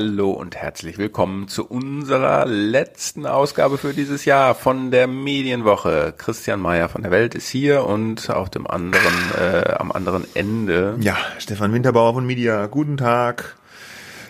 [0.00, 6.14] Hallo und herzlich willkommen zu unserer letzten Ausgabe für dieses Jahr von der Medienwoche.
[6.16, 10.94] Christian Mayer von der Welt ist hier und auf dem anderen, äh, am anderen Ende.
[11.00, 12.66] Ja, Stefan Winterbauer von Media.
[12.66, 13.56] Guten Tag.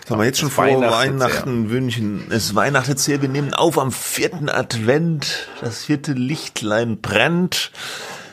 [0.07, 2.23] Sollen wir jetzt schon vor Weihnachten, Weihnachten wünschen?
[2.31, 3.21] Es weihnachtet sehr.
[3.21, 5.49] Wir nehmen auf am vierten Advent.
[5.61, 7.71] Das vierte Lichtlein brennt.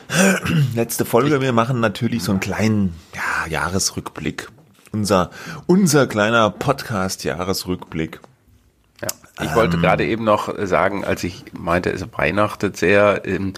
[0.73, 1.39] Letzte Folge.
[1.39, 4.47] Wir machen natürlich so einen kleinen ja, Jahresrückblick
[4.97, 5.29] unser,
[5.67, 8.19] unser kleiner Podcast-Jahresrückblick.
[9.01, 9.07] Ja,
[9.43, 13.53] ich ähm, wollte gerade eben noch sagen, als ich meinte, es weihnachtet sehr, ähm,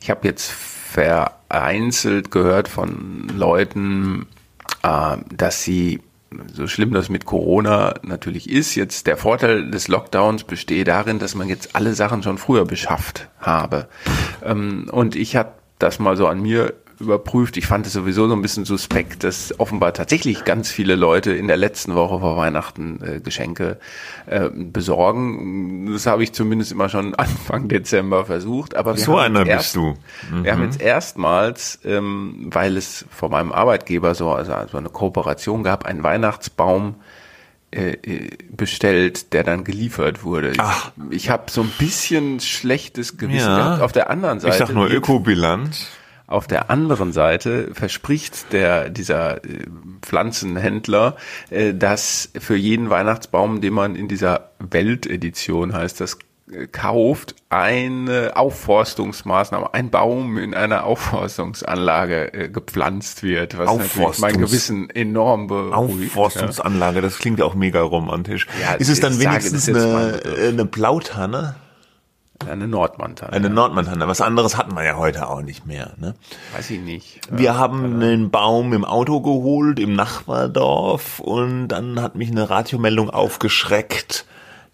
[0.00, 4.26] ich habe jetzt vereinzelt gehört von Leuten,
[4.82, 6.00] äh, dass sie
[6.52, 11.34] so schlimm das mit Corona natürlich ist, jetzt der Vorteil des Lockdowns bestehe darin, dass
[11.34, 13.88] man jetzt alle Sachen schon früher beschafft habe.
[14.42, 17.56] Ähm, und ich habe das mal so an mir überprüft.
[17.56, 21.46] Ich fand es sowieso so ein bisschen suspekt, dass offenbar tatsächlich ganz viele Leute in
[21.46, 23.78] der letzten Woche vor Weihnachten äh, Geschenke
[24.26, 25.92] äh, besorgen.
[25.92, 28.74] Das habe ich zumindest immer schon Anfang Dezember versucht.
[28.74, 29.94] Aber so einer erst, bist du.
[30.34, 30.44] Mhm.
[30.44, 35.62] Wir haben jetzt erstmals, ähm, weil es von meinem Arbeitgeber so also, also eine Kooperation
[35.62, 36.96] gab, einen Weihnachtsbaum
[37.70, 40.54] äh, äh, bestellt, der dann geliefert wurde.
[40.56, 40.90] Ach.
[41.10, 43.56] Ich, ich habe so ein bisschen schlechtes Gewissen ja.
[43.56, 43.82] gehabt.
[43.82, 44.54] Auf der anderen Seite.
[44.54, 45.86] Ich sag nur Ökobilanz.
[46.28, 49.64] Auf der anderen Seite verspricht der, dieser äh,
[50.02, 51.16] Pflanzenhändler,
[51.48, 56.18] äh, dass für jeden Weihnachtsbaum, den man in dieser Weltedition heißt das,
[56.52, 64.36] äh, kauft, eine Aufforstungsmaßnahme, ein Baum in einer Aufforstungsanlage äh, gepflanzt wird, was natürlich mein
[64.36, 66.14] Gewissen enorm beruhigt.
[66.14, 67.02] Aufforstungsanlage, ja.
[67.02, 68.46] das klingt ja auch mega romantisch.
[68.62, 71.54] Ja, ist es dann wenigstens eine, eine Blautanne?
[72.46, 73.32] Eine Nordmantanne.
[73.32, 74.06] Eine Nordmantanne.
[74.06, 75.92] Was anderes hatten wir ja heute auch nicht mehr.
[75.98, 76.14] Ne?
[76.54, 77.20] Weiß ich nicht.
[77.30, 82.48] Wir ja, haben einen Baum im Auto geholt im Nachbardorf und dann hat mich eine
[82.48, 84.24] Radiomeldung aufgeschreckt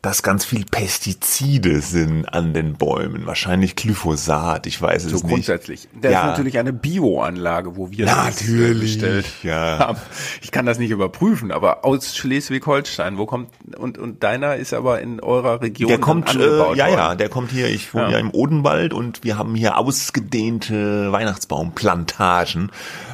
[0.05, 3.25] dass ganz viel Pestizide sind an den Bäumen.
[3.25, 5.29] Wahrscheinlich Glyphosat, ich weiß es so nicht.
[5.29, 5.89] grundsätzlich.
[5.99, 6.21] Das ja.
[6.21, 9.79] ist natürlich eine Bioanlage, wo wir natürlich, das bestellt ja.
[9.79, 9.99] haben.
[10.43, 13.49] Ich kann das nicht überprüfen, aber aus Schleswig-Holstein, wo kommt,
[13.79, 17.51] und, und deiner ist aber in eurer Region Der kommt, äh, ja, ja, der kommt
[17.51, 18.11] hier, ich wohne ja.
[18.11, 22.71] ja im Odenwald und wir haben hier ausgedehnte Weihnachtsbaumplantagen.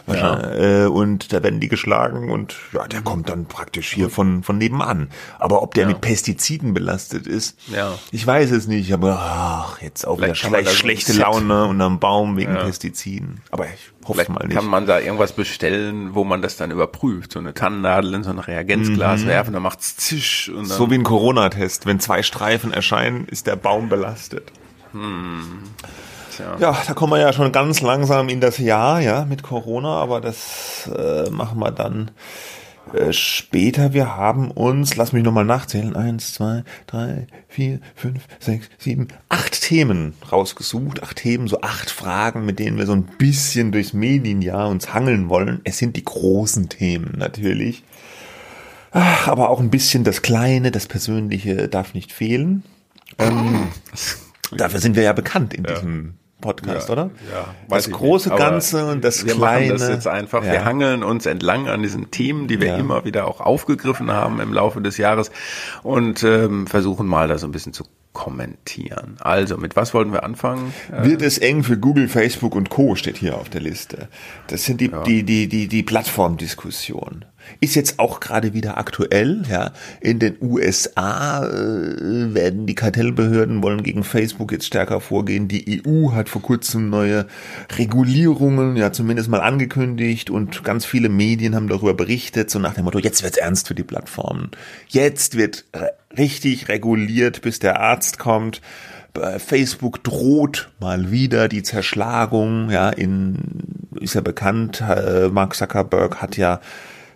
[0.08, 0.54] Ja.
[0.54, 4.58] Äh, und da werden die geschlagen und ja, der kommt dann praktisch hier von, von
[4.58, 5.10] nebenan.
[5.38, 7.92] Aber ob der mit Pestiziden belastet ist, ja.
[8.10, 12.54] ich weiß es nicht, aber ach, jetzt auch wieder schlecht, schlechte Laune unterm Baum wegen
[12.54, 12.64] ja.
[12.64, 13.42] Pestiziden.
[13.50, 13.70] Aber ich
[14.02, 14.56] hoffe Vielleicht mal nicht.
[14.56, 17.32] Kann man da irgendwas bestellen, wo man das dann überprüft?
[17.32, 19.26] So eine Tannennadel in so ein Reagenzglas mhm.
[19.26, 20.48] werfen, dann macht's zisch.
[20.48, 21.84] Und dann so wie ein Corona-Test.
[21.84, 24.50] Wenn zwei Streifen erscheinen, ist der Baum belastet.
[24.92, 25.62] Hm
[26.40, 26.56] ja.
[26.58, 30.20] Ja, da kommen wir ja schon ganz langsam in das Jahr, ja, mit Corona, aber
[30.20, 32.10] das äh, machen wir dann
[32.92, 33.92] äh, später.
[33.92, 39.60] Wir haben uns, lass mich nochmal nachzählen, eins, zwei, drei, vier, fünf, sechs, sieben, acht
[39.62, 41.02] Themen rausgesucht.
[41.02, 45.28] Acht Themen, so acht Fragen, mit denen wir so ein bisschen durchs Medienjahr uns hangeln
[45.28, 45.60] wollen.
[45.64, 47.84] Es sind die großen Themen natürlich.
[48.92, 52.64] Ach, aber auch ein bisschen das Kleine, das Persönliche darf nicht fehlen.
[53.18, 53.68] Ähm,
[54.50, 55.74] dafür sind wir ja bekannt in ja.
[55.74, 57.10] diesem Podcast, ja, oder?
[57.32, 59.64] Ja, das große Ganze und das wir Kleine.
[59.64, 60.44] Wir machen das jetzt einfach.
[60.44, 60.52] Ja.
[60.52, 62.76] Wir hangeln uns entlang an diesen Themen, die wir ja.
[62.76, 65.30] immer wieder auch aufgegriffen haben im Laufe des Jahres
[65.82, 69.16] und ähm, versuchen mal da so ein bisschen zu kommentieren.
[69.20, 70.74] Also, mit was wollten wir anfangen?
[70.90, 72.96] Wird es eng für Google, Facebook und Co.
[72.96, 74.08] steht hier auf der Liste.
[74.48, 75.02] Das sind die, ja.
[75.04, 77.24] die, die, die, die Plattformdiskussion.
[77.60, 79.72] Ist jetzt auch gerade wieder aktuell, ja.
[80.00, 85.48] In den USA äh, werden die Kartellbehörden wollen gegen Facebook jetzt stärker vorgehen.
[85.48, 87.26] Die EU hat vor kurzem neue
[87.76, 92.84] Regulierungen, ja, zumindest mal angekündigt und ganz viele Medien haben darüber berichtet, so nach dem
[92.84, 94.50] Motto, jetzt wird's ernst für die Plattformen.
[94.88, 95.64] Jetzt wird
[96.16, 98.60] richtig reguliert, bis der Arzt kommt.
[99.38, 103.36] Facebook droht mal wieder die Zerschlagung, ja, in,
[104.00, 106.60] ist ja bekannt, äh, Mark Zuckerberg hat ja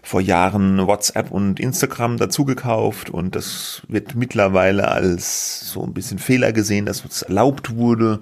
[0.04, 6.52] vor Jahren WhatsApp und Instagram dazugekauft und das wird mittlerweile als so ein bisschen Fehler
[6.52, 8.20] gesehen, dass es erlaubt wurde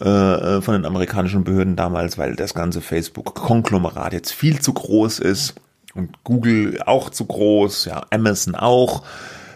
[0.00, 5.20] äh, äh, von den amerikanischen Behörden damals, weil das ganze Facebook-Konglomerat jetzt viel zu groß
[5.20, 5.54] ist
[5.94, 9.04] und Google auch zu groß, ja, Amazon auch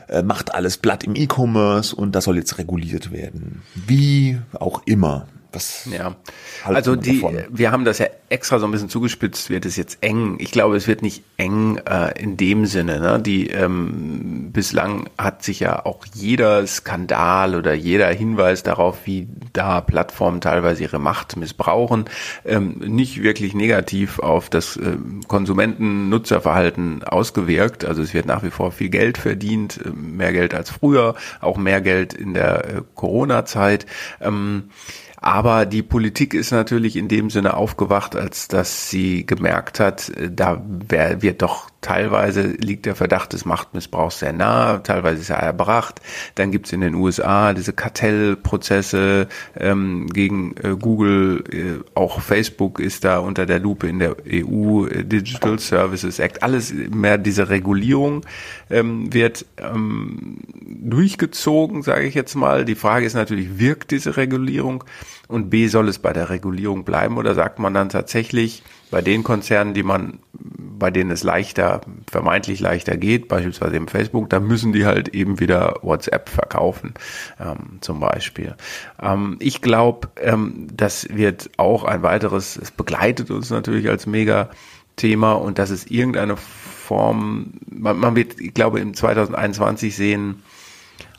[0.08, 3.62] äh, macht alles platt im E-Commerce und das soll jetzt reguliert werden.
[3.74, 5.26] Wie auch immer.
[5.52, 6.14] Was ja,
[6.64, 7.44] also die, davon?
[7.50, 10.36] wir haben das ja extra so ein bisschen zugespitzt, wird es jetzt eng.
[10.38, 13.00] Ich glaube, es wird nicht eng äh, in dem Sinne.
[13.00, 13.20] Ne?
[13.20, 19.80] Die ähm, bislang hat sich ja auch jeder Skandal oder jeder Hinweis darauf, wie da
[19.80, 22.04] Plattformen teilweise ihre Macht missbrauchen,
[22.44, 27.84] ähm, nicht wirklich negativ auf das äh, Konsumenten-Nutzerverhalten ausgewirkt.
[27.84, 31.56] Also es wird nach wie vor viel Geld verdient, äh, mehr Geld als früher, auch
[31.56, 33.86] mehr Geld in der äh, Corona-Zeit.
[34.20, 34.70] Ähm,
[35.20, 40.30] aber die Politik ist natürlich in dem Sinne aufgewacht, als dass sie gemerkt hat, äh,
[40.30, 46.00] da wird doch teilweise liegt der Verdacht des Machtmissbrauchs sehr nah, teilweise ist er erbracht.
[46.34, 53.04] Dann gibt's in den USA diese Kartellprozesse ähm, gegen äh, Google, äh, auch Facebook ist
[53.04, 58.24] da unter der Lupe in der EU, äh, Digital Services Act, alles mehr diese Regulierung
[58.70, 62.64] ähm, wird ähm, durchgezogen, sage ich jetzt mal.
[62.64, 64.84] Die Frage ist natürlich, wirkt diese Regulierung?
[65.28, 69.22] Und B, soll es bei der Regulierung bleiben oder sagt man dann tatsächlich, bei den
[69.22, 71.80] Konzernen, die man, bei denen es leichter,
[72.10, 76.94] vermeintlich leichter geht, beispielsweise im Facebook, da müssen die halt eben wieder WhatsApp verkaufen,
[77.38, 78.56] ähm, zum Beispiel.
[79.00, 85.34] Ähm, ich glaube, ähm, das wird auch ein weiteres, es begleitet uns natürlich als Mega-Thema
[85.34, 86.36] und dass es irgendeine
[86.90, 90.42] Form, man, man wird, ich glaube, im 2021 sehen,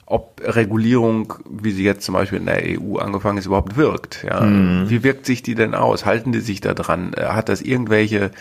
[0.05, 4.25] ob Regulierung, wie sie jetzt zum Beispiel in der EU angefangen ist, überhaupt wirkt.
[4.27, 4.41] Ja?
[4.41, 4.89] Mhm.
[4.89, 6.05] Wie wirkt sich die denn aus?
[6.05, 7.13] Halten die sich da dran?
[7.13, 8.31] Äh, hat das irgendwelche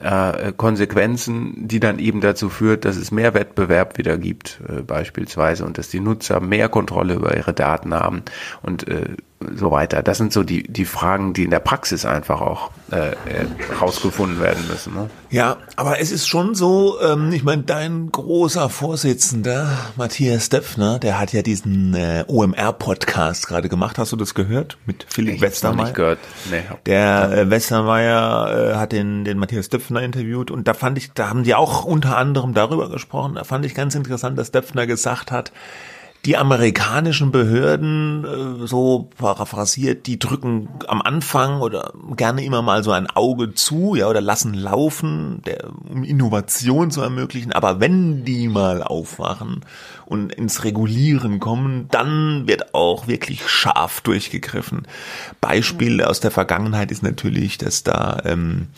[0.00, 5.66] äh, Konsequenzen, die dann eben dazu führt, dass es mehr Wettbewerb wieder gibt, äh, beispielsweise,
[5.66, 8.22] und dass die Nutzer mehr Kontrolle über ihre Daten haben
[8.62, 9.16] und äh,
[9.56, 10.02] so weiter.
[10.02, 13.12] Das sind so die, die Fragen, die in der Praxis einfach auch äh,
[13.80, 14.94] rausgefunden werden müssen.
[14.94, 15.10] Ne?
[15.30, 21.18] Ja, aber es ist schon so, ähm, ich meine, dein großer Vorsitzender, Matthias Döpfner, der
[21.18, 23.98] hat ja diesen äh, OMR-Podcast gerade gemacht.
[23.98, 24.78] Hast du das gehört?
[24.86, 25.84] Mit Philipp ich Westermeier?
[25.84, 26.18] Nicht gehört.
[26.50, 26.62] Nee.
[26.86, 31.28] Der äh, Westermeier äh, hat den, den Matthias Döpfner interviewt und da fand ich, da
[31.28, 33.34] haben die auch unter anderem darüber gesprochen.
[33.34, 35.52] Da fand ich ganz interessant, dass Döpfner gesagt hat,
[36.24, 42.92] die amerikanischen Behörden, äh, so paraphrasiert, die drücken am Anfang oder gerne immer mal so
[42.92, 47.52] ein Auge zu, ja, oder lassen laufen, der, um Innovation zu ermöglichen.
[47.52, 49.64] Aber wenn die mal aufwachen
[50.06, 54.86] und ins Regulieren kommen, dann wird auch wirklich scharf durchgegriffen.
[55.40, 58.68] Beispiel aus der Vergangenheit ist natürlich, dass da ähm,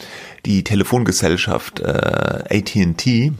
[0.46, 1.84] die Telefongesellschaft äh,
[2.48, 3.32] AT&T,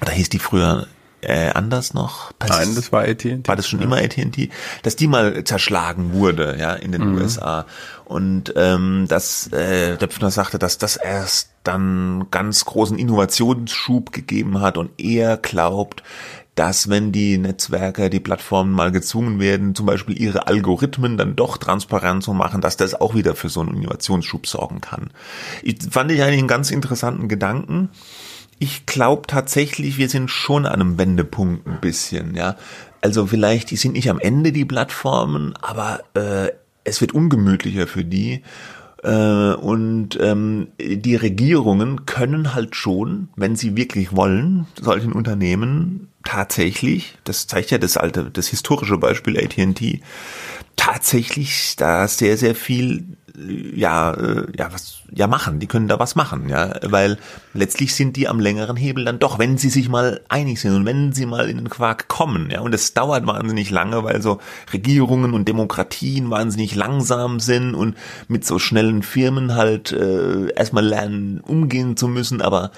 [0.00, 0.86] da hieß die früher
[1.22, 2.32] äh, anders noch?
[2.46, 3.42] Nein, das war AT&T.
[3.46, 3.86] War das schon ja.
[3.86, 4.50] immer AT&T?
[4.82, 7.18] Dass die mal zerschlagen wurde, ja, in den mhm.
[7.18, 7.66] USA.
[8.04, 14.78] Und ähm, dass äh, Döpfner sagte, dass das erst dann ganz großen Innovationsschub gegeben hat
[14.78, 16.02] und er glaubt,
[16.54, 21.56] dass wenn die Netzwerke, die Plattformen mal gezwungen werden, zum Beispiel ihre Algorithmen dann doch
[21.56, 25.10] transparent zu machen, dass das auch wieder für so einen Innovationsschub sorgen kann.
[25.62, 27.90] Ich, fand ich eigentlich einen ganz interessanten Gedanken
[28.60, 32.56] ich glaube tatsächlich, wir sind schon an einem Wendepunkt ein bisschen, ja.
[33.00, 36.52] Also vielleicht, die sind nicht am Ende, die Plattformen, aber äh,
[36.84, 38.42] es wird ungemütlicher für die.
[39.02, 47.16] Äh, und ähm, die Regierungen können halt schon, wenn sie wirklich wollen, solchen Unternehmen tatsächlich,
[47.24, 50.02] das zeigt ja das alte, das historische Beispiel AT&T,
[50.76, 55.58] tatsächlich da sehr, sehr viel ja, äh, ja, was, ja machen.
[55.60, 57.18] Die können da was machen, ja, weil
[57.54, 60.86] letztlich sind die am längeren Hebel dann doch, wenn sie sich mal einig sind und
[60.86, 64.40] wenn sie mal in den Quark kommen, ja, und es dauert wahnsinnig lange, weil so
[64.72, 67.96] Regierungen und Demokratien wahnsinnig langsam sind und
[68.28, 72.70] mit so schnellen Firmen halt äh, erstmal lernen umgehen zu müssen, aber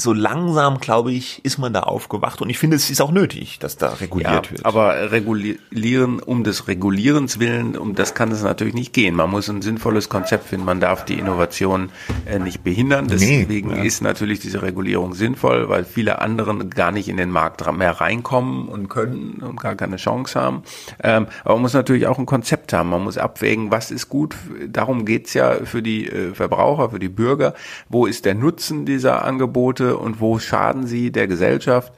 [0.00, 3.58] so langsam, glaube ich, ist man da aufgewacht und ich finde, es ist auch nötig,
[3.58, 4.66] dass da reguliert ja, wird.
[4.66, 9.14] Aber regulieren um des Regulierens willen, um das kann es natürlich nicht gehen.
[9.14, 10.64] Man muss ein sinnvolles Konzept finden.
[10.66, 11.90] Man darf die Innovation
[12.26, 13.08] äh, nicht behindern.
[13.08, 13.82] Deswegen nee, ja.
[13.82, 18.68] ist natürlich diese Regulierung sinnvoll, weil viele anderen gar nicht in den Markt mehr reinkommen
[18.68, 20.62] und können und gar keine Chance haben.
[21.02, 22.90] Ähm, aber man muss natürlich auch ein Konzept haben.
[22.90, 24.36] Man muss abwägen, was ist gut.
[24.68, 27.54] Darum geht's ja für die äh, Verbraucher, für die Bürger.
[27.88, 29.89] Wo ist der Nutzen dieser Angebote?
[29.96, 31.92] Und wo schaden sie der Gesellschaft.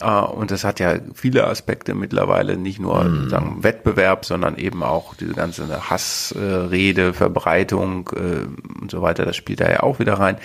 [0.00, 3.28] Äh, und das hat ja viele Aspekte mittlerweile, nicht nur mm.
[3.28, 9.60] sagen, Wettbewerb, sondern eben auch diese ganze Hassrede, Verbreitung äh, und so weiter, das spielt
[9.60, 10.36] da ja auch wieder rein.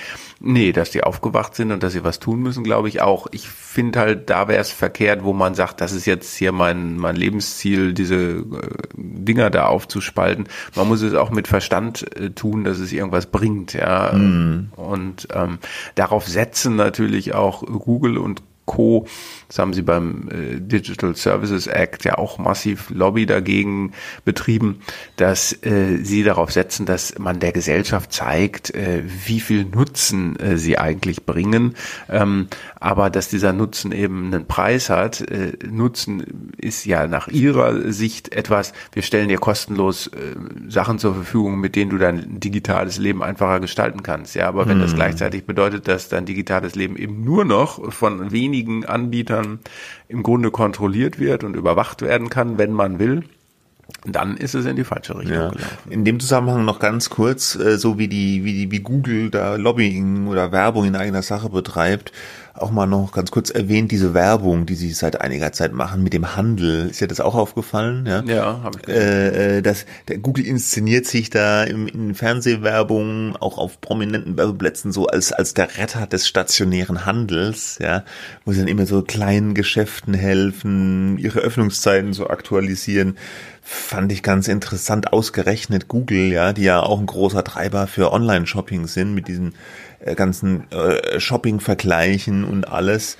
[0.41, 3.27] Nee, dass die aufgewacht sind und dass sie was tun müssen, glaube ich auch.
[3.31, 6.97] Ich finde halt, da wäre es verkehrt, wo man sagt, das ist jetzt hier mein,
[6.97, 8.43] mein Lebensziel, diese äh,
[8.95, 10.47] Dinger da aufzuspalten.
[10.75, 14.13] Man muss es auch mit Verstand äh, tun, dass es irgendwas bringt, ja.
[14.13, 14.71] Mm.
[14.75, 15.59] Und ähm,
[15.95, 19.07] darauf setzen natürlich auch Google und Co.
[19.47, 24.81] Das haben sie beim äh, Digital Services Act ja auch massiv Lobby dagegen betrieben,
[25.15, 30.57] dass äh, sie darauf setzen, dass man der Gesellschaft zeigt, äh, wie viel Nutzen äh,
[30.57, 31.73] sie eigentlich bringen,
[32.09, 32.47] ähm,
[32.79, 35.19] aber dass dieser Nutzen eben einen Preis hat.
[35.21, 40.11] Äh, Nutzen ist ja nach ihrer Sicht etwas, wir stellen dir kostenlos
[40.67, 44.35] Sachen zur Verfügung, mit denen du dein digitales Leben einfacher gestalten kannst.
[44.35, 44.83] Ja, aber wenn mhm.
[44.83, 49.59] das gleichzeitig bedeutet, dass dein digitales Leben eben nur noch von wenigen Anbietern Anbietern
[50.07, 53.23] im Grunde kontrolliert wird und überwacht werden kann, wenn man will,
[54.05, 55.49] dann ist es in die falsche Richtung ja.
[55.49, 55.91] gelaufen.
[55.91, 59.55] In dem Zusammenhang noch ganz kurz, äh, so wie die, wie die, wie Google da
[59.55, 62.11] Lobbying oder Werbung in eigener Sache betreibt,
[62.61, 66.13] auch mal noch ganz kurz erwähnt, diese Werbung, die sie seit einiger Zeit machen mit
[66.13, 66.89] dem Handel.
[66.89, 68.05] Ist dir das auch aufgefallen?
[68.05, 73.35] Ja, ja habe ich äh, äh, das, der Google inszeniert sich da im, in Fernsehwerbung,
[73.37, 78.03] auch auf prominenten Werbeplätzen so als, als der Retter des stationären Handels, ja,
[78.45, 83.15] wo sie dann immer so kleinen Geschäften helfen, ihre Öffnungszeiten so aktualisieren
[83.69, 88.87] fand ich ganz interessant ausgerechnet Google, ja, die ja auch ein großer Treiber für Online-Shopping
[88.87, 89.53] sind mit diesen
[90.15, 93.17] ganzen äh, Shopping-Vergleichen und alles.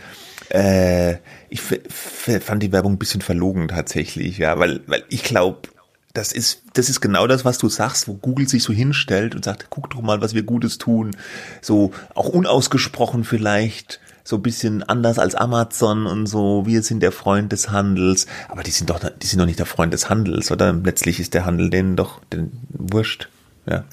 [0.50, 1.18] Äh,
[1.50, 5.70] ich fand die Werbung ein bisschen verlogen tatsächlich, ja, weil, weil ich glaube,
[6.14, 9.46] das ist, das ist genau das, was du sagst, wo Google sich so hinstellt und
[9.46, 11.16] sagt, guck doch mal, was wir Gutes tun.
[11.62, 17.12] So, auch unausgesprochen vielleicht, so ein bisschen anders als Amazon und so, wir sind der
[17.12, 18.28] Freund des Handels.
[18.48, 20.74] Aber die sind doch, die sind doch nicht der Freund des Handels, oder?
[20.74, 23.30] Letztlich ist der Handel denen doch den, wurscht.
[23.70, 23.84] Ja.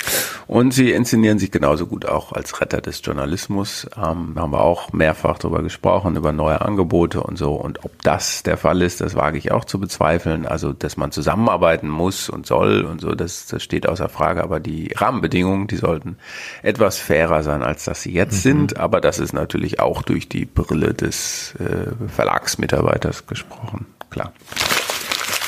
[0.47, 3.87] Und sie inszenieren sich genauso gut auch als Retter des Journalismus.
[3.97, 7.53] Ähm, haben wir auch mehrfach darüber gesprochen, über neue Angebote und so.
[7.55, 10.47] Und ob das der Fall ist, das wage ich auch zu bezweifeln.
[10.47, 14.45] Also, dass man zusammenarbeiten muss und soll und so, das, das steht außer Frage.
[14.45, 16.17] Aber die Rahmenbedingungen, die sollten
[16.63, 18.51] etwas fairer sein, als dass sie jetzt mhm.
[18.51, 18.77] sind.
[18.79, 23.87] Aber das ist natürlich auch durch die Brille des äh, Verlagsmitarbeiters gesprochen.
[24.11, 24.33] Klar.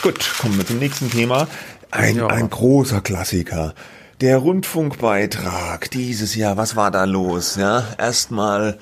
[0.03, 1.47] Gut, kommen wir zum nächsten Thema.
[1.93, 2.27] Ein, ja.
[2.27, 3.75] ein großer Klassiker.
[4.21, 7.55] Der Rundfunkbeitrag dieses Jahr, was war da los?
[7.55, 8.77] Ja, erstmal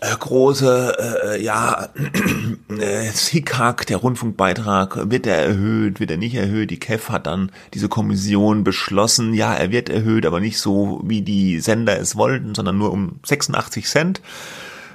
[0.00, 1.90] äh, große, äh, ja,
[2.78, 6.70] äh, Hickhack, der Rundfunkbeitrag, wird er erhöht, wird er nicht erhöht?
[6.70, 11.20] Die KEF hat dann diese Kommission beschlossen, ja, er wird erhöht, aber nicht so, wie
[11.20, 14.22] die Sender es wollten, sondern nur um 86 Cent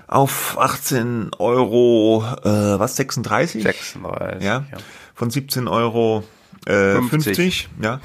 [0.08, 3.62] auf 18 Euro, äh, was, 36?
[3.62, 4.66] 36, ja.
[4.72, 4.78] ja.
[5.14, 6.24] Von 17 Euro
[6.70, 7.24] äh, 50.
[7.24, 8.00] 50, ja,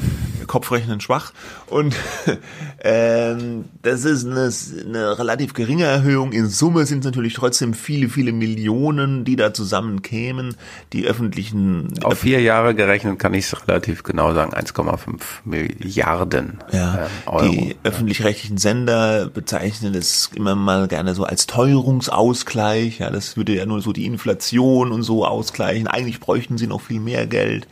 [0.47, 1.33] Kopfrechnen schwach.
[1.67, 1.95] Und
[2.83, 4.51] ähm, das ist eine,
[4.87, 6.33] eine relativ geringe Erhöhung.
[6.33, 10.57] In Summe sind es natürlich trotzdem viele, viele Millionen, die da zusammenkämen.
[10.93, 11.93] Die öffentlichen...
[12.03, 17.51] Auf vier Jahre gerechnet kann ich es relativ genau sagen, 1,5 Milliarden ja, ähm, Euro.
[17.51, 23.01] Die öffentlich-rechtlichen Sender bezeichnen das immer mal gerne so als Teuerungsausgleich.
[23.01, 25.87] Ja, das würde ja nur so die Inflation und so ausgleichen.
[25.87, 27.67] Eigentlich bräuchten sie noch viel mehr Geld.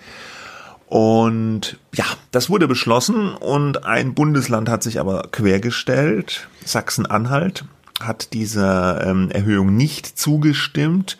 [0.92, 6.48] Und ja, das wurde beschlossen und ein Bundesland hat sich aber quergestellt.
[6.66, 7.64] Sachsen-Anhalt
[7.98, 11.16] hat dieser ähm, Erhöhung nicht zugestimmt.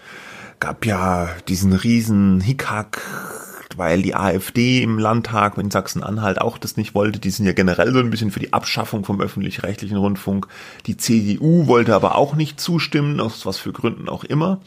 [0.61, 3.01] Gab ja diesen riesen Hickhack,
[3.75, 7.19] weil die AfD im Landtag in Sachsen-Anhalt auch das nicht wollte.
[7.19, 10.49] Die sind ja generell so ein bisschen für die Abschaffung vom öffentlich-rechtlichen Rundfunk.
[10.85, 14.61] Die CDU wollte aber auch nicht zustimmen, aus was für Gründen auch immer.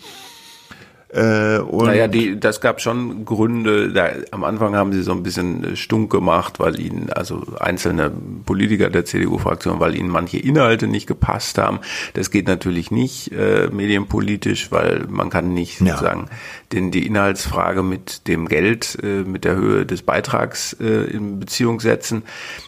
[1.14, 3.94] Äh, naja, die, das gab schon Gründe.
[3.94, 8.12] Da, am Anfang haben sie so ein bisschen stunk gemacht, weil ihnen, also einzelne
[8.46, 11.80] Politiker der CDU-Fraktion, weil ihnen manche Inhalte nicht gepasst haben.
[12.16, 15.94] Das geht natürlich nicht äh, medienpolitisch, weil man kann nicht ja.
[15.94, 16.26] sozusagen
[16.74, 21.80] den, die Inhaltsfrage mit dem Geld, äh, mit der Höhe des Beitrags äh, in Beziehung
[21.80, 22.24] setzen.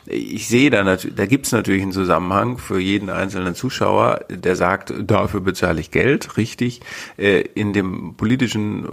[0.06, 4.56] Ich sehe da natürlich, da gibt es natürlich einen Zusammenhang für jeden einzelnen Zuschauer, der
[4.56, 6.82] sagt, dafür bezahle ich Geld, richtig.
[7.18, 8.37] Äh, in dem politischen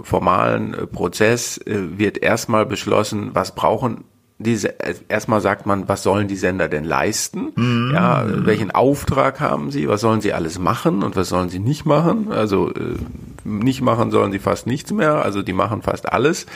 [0.03, 4.05] formalen äh, Prozess äh, wird erstmal beschlossen, was brauchen
[4.37, 4.73] diese,
[5.07, 7.53] erstmal sagt man, was sollen die Sender denn leisten?
[7.55, 7.91] Mhm.
[7.93, 9.87] Ja, welchen Auftrag haben sie?
[9.87, 12.33] Was sollen sie alles machen und was sollen sie nicht machen?
[12.33, 12.97] Also äh,
[13.45, 16.47] nicht machen sollen sie fast nichts mehr, also die machen fast alles.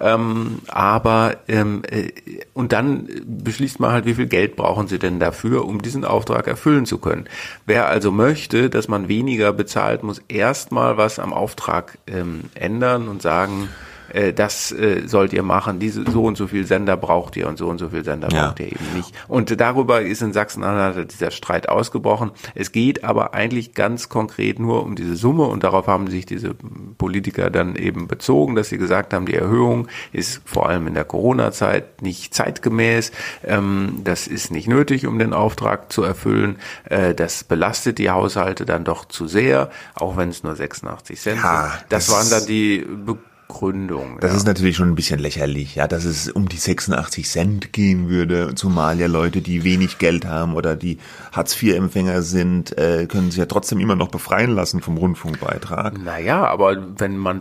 [0.00, 2.10] Ähm, aber ähm, äh,
[2.54, 6.46] und dann beschließt man halt, wie viel Geld brauchen sie denn dafür, um diesen Auftrag
[6.46, 7.26] erfüllen zu können.
[7.66, 13.20] Wer also möchte, dass man weniger bezahlt, muss erstmal was am Auftrag ähm, ändern und
[13.20, 13.68] sagen,
[14.16, 17.58] äh, das äh, sollt ihr machen, diese so und so viel Sender braucht ihr und
[17.58, 18.46] so und so viel Sender ja.
[18.46, 19.12] braucht ihr eben nicht.
[19.28, 22.30] Und darüber ist in Sachsen-Anhalt dieser Streit ausgebrochen.
[22.54, 26.54] Es geht aber eigentlich ganz konkret nur um diese Summe und darauf haben sich diese
[26.98, 31.04] Politiker dann eben bezogen, dass sie gesagt haben, die Erhöhung ist vor allem in der
[31.04, 33.12] Corona-Zeit nicht zeitgemäß,
[33.44, 38.64] ähm, das ist nicht nötig, um den Auftrag zu erfüllen, äh, das belastet die Haushalte
[38.64, 41.84] dann doch zu sehr, auch wenn es nur 86 Cent ja, sind.
[41.90, 43.18] Das, das waren dann die Be
[43.48, 44.18] Gründung.
[44.20, 44.36] Das ja.
[44.36, 48.54] ist natürlich schon ein bisschen lächerlich, ja, dass es um die 86 Cent gehen würde,
[48.54, 50.98] zumal ja Leute, die wenig Geld haben oder die
[51.32, 56.02] Hartz-IV-Empfänger sind, äh, können sich ja trotzdem immer noch befreien lassen vom Rundfunkbeitrag.
[56.02, 57.40] Naja, aber wenn man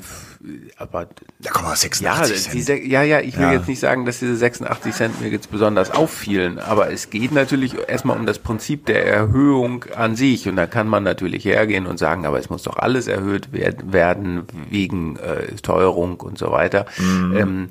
[0.78, 1.08] aber
[1.40, 2.86] da kommen wir 86 ja, Cent.
[2.86, 3.54] Ja, ja, ich will ja.
[3.54, 7.75] jetzt nicht sagen, dass diese 86 Cent mir jetzt besonders auffielen, aber es geht natürlich
[7.88, 11.98] erstmal um das Prinzip der Erhöhung an sich und da kann man natürlich hergehen und
[11.98, 16.86] sagen, aber es muss doch alles erhöht werden wegen äh, Teuerung und so weiter.
[16.98, 17.38] Mhm.
[17.38, 17.70] Ähm,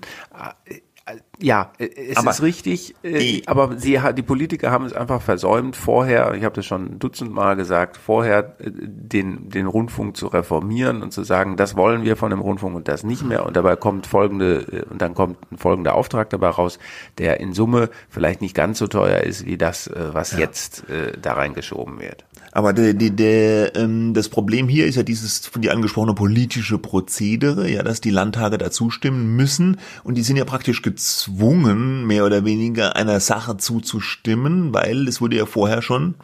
[1.39, 5.77] ja, äh, es aber ist richtig, äh, aber sie, die Politiker haben es einfach versäumt,
[5.77, 11.13] vorher, ich habe das schon dutzendmal gesagt, vorher äh, den, den Rundfunk zu reformieren und
[11.13, 13.45] zu sagen, das wollen wir von dem Rundfunk und das nicht mehr.
[13.45, 16.79] Und dabei kommt folgende, und dann kommt ein folgender Auftrag dabei raus,
[17.19, 20.39] der in Summe vielleicht nicht ganz so teuer ist wie das, was ja.
[20.39, 20.85] jetzt
[21.21, 22.25] da reingeschoben wird.
[22.55, 26.79] Aber der, der, der, ähm, das Problem hier ist ja dieses von dir angesprochene politische
[26.79, 32.25] Prozedere, ja, dass die Landtage dazu stimmen müssen und die sind ja praktisch gezwungen, mehr
[32.25, 36.15] oder weniger einer Sache zuzustimmen, weil es wurde ja vorher schon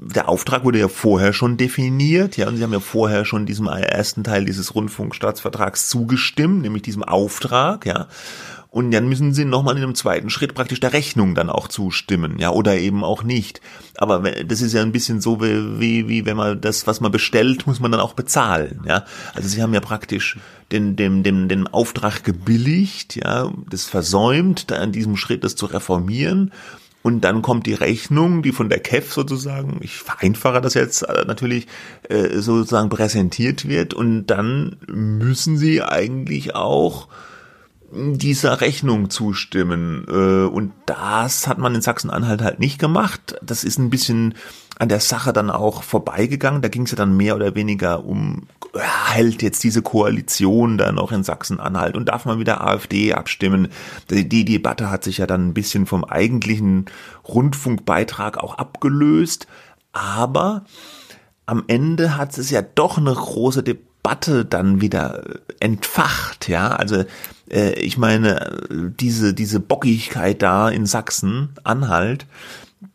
[0.00, 3.66] der Auftrag wurde ja vorher schon definiert, ja, und sie haben ja vorher schon diesem
[3.66, 8.06] ersten Teil dieses Rundfunkstaatsvertrags zugestimmt, nämlich diesem Auftrag, ja.
[8.70, 12.38] Und dann müssen sie nochmal in einem zweiten Schritt praktisch der Rechnung dann auch zustimmen,
[12.38, 13.62] ja, oder eben auch nicht.
[13.96, 17.10] Aber das ist ja ein bisschen so wie, wie, wie wenn man das, was man
[17.10, 19.06] bestellt, muss man dann auch bezahlen, ja.
[19.34, 20.38] Also sie haben ja praktisch
[20.70, 25.64] den, dem, dem, den Auftrag gebilligt, ja, das versäumt, da an diesem Schritt das zu
[25.64, 26.52] reformieren.
[27.02, 31.24] Und dann kommt die Rechnung, die von der KEF sozusagen, ich vereinfache das jetzt äh,
[31.26, 31.68] natürlich,
[32.08, 33.94] äh, sozusagen präsentiert wird.
[33.94, 37.08] Und dann müssen sie eigentlich auch
[37.90, 40.06] dieser Rechnung zustimmen.
[40.08, 43.36] Äh, und das hat man in Sachsen-Anhalt halt nicht gemacht.
[43.42, 44.34] Das ist ein bisschen
[44.78, 46.62] an der Sache dann auch vorbeigegangen.
[46.62, 51.12] Da ging es ja dann mehr oder weniger um, hält jetzt diese Koalition dann auch
[51.12, 53.68] in Sachsen-Anhalt und darf man wieder AfD abstimmen.
[54.10, 56.86] Die Debatte hat sich ja dann ein bisschen vom eigentlichen
[57.26, 59.46] Rundfunkbeitrag auch abgelöst.
[59.92, 60.64] Aber
[61.46, 65.22] am Ende hat es ja doch eine große Debatte dann wieder
[65.60, 66.68] entfacht, ja.
[66.68, 67.04] Also
[67.50, 72.26] äh, ich meine, diese, diese Bockigkeit da in Sachsen, Anhalt,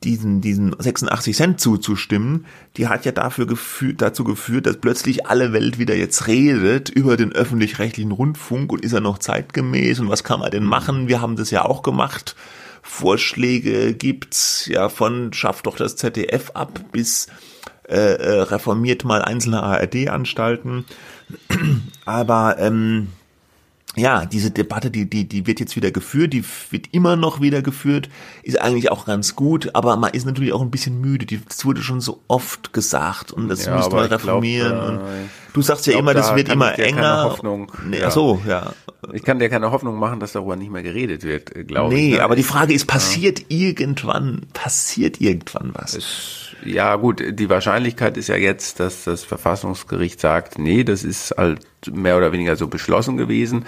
[0.04, 2.46] diesen, diesen 86 Cent zuzustimmen,
[2.78, 7.18] die hat ja dafür geführt, dazu geführt, dass plötzlich alle Welt wieder jetzt redet über
[7.18, 11.08] den öffentlich-rechtlichen Rundfunk und ist er noch zeitgemäß und was kann man denn machen?
[11.08, 12.36] Wir haben das ja auch gemacht.
[12.82, 17.28] Vorschläge gibt's ja von schafft doch das ZDF ab bis
[17.94, 20.86] äh, äh, reformiert mal einzelne ARD-Anstalten.
[22.06, 23.10] Aber ähm,
[23.96, 27.62] ja, diese Debatte, die, die, die wird jetzt wieder geführt, die wird immer noch wieder
[27.62, 28.10] geführt,
[28.42, 31.26] ist eigentlich auch ganz gut, aber man ist natürlich auch ein bisschen müde.
[31.48, 34.72] Das wurde schon so oft gesagt und das ja, müsste man reformieren.
[34.72, 35.02] Glaub, und
[35.54, 37.24] du sagst ja glaub, immer, das da wird immer enger.
[37.26, 38.08] Hoffnung, nee, ja.
[38.08, 38.74] Ach so, ja.
[39.12, 42.08] Ich kann dir keine Hoffnung machen, dass darüber nicht mehr geredet wird, äh, glaube nee,
[42.08, 42.14] ich.
[42.14, 43.46] Nee, aber die Frage ist, passiert ja.
[43.50, 45.96] irgendwann, passiert irgendwann was?
[45.96, 51.36] Es ja, gut, die Wahrscheinlichkeit ist ja jetzt, dass das Verfassungsgericht sagt, nee, das ist
[51.38, 51.60] halt
[51.92, 53.66] mehr oder weniger so beschlossen gewesen.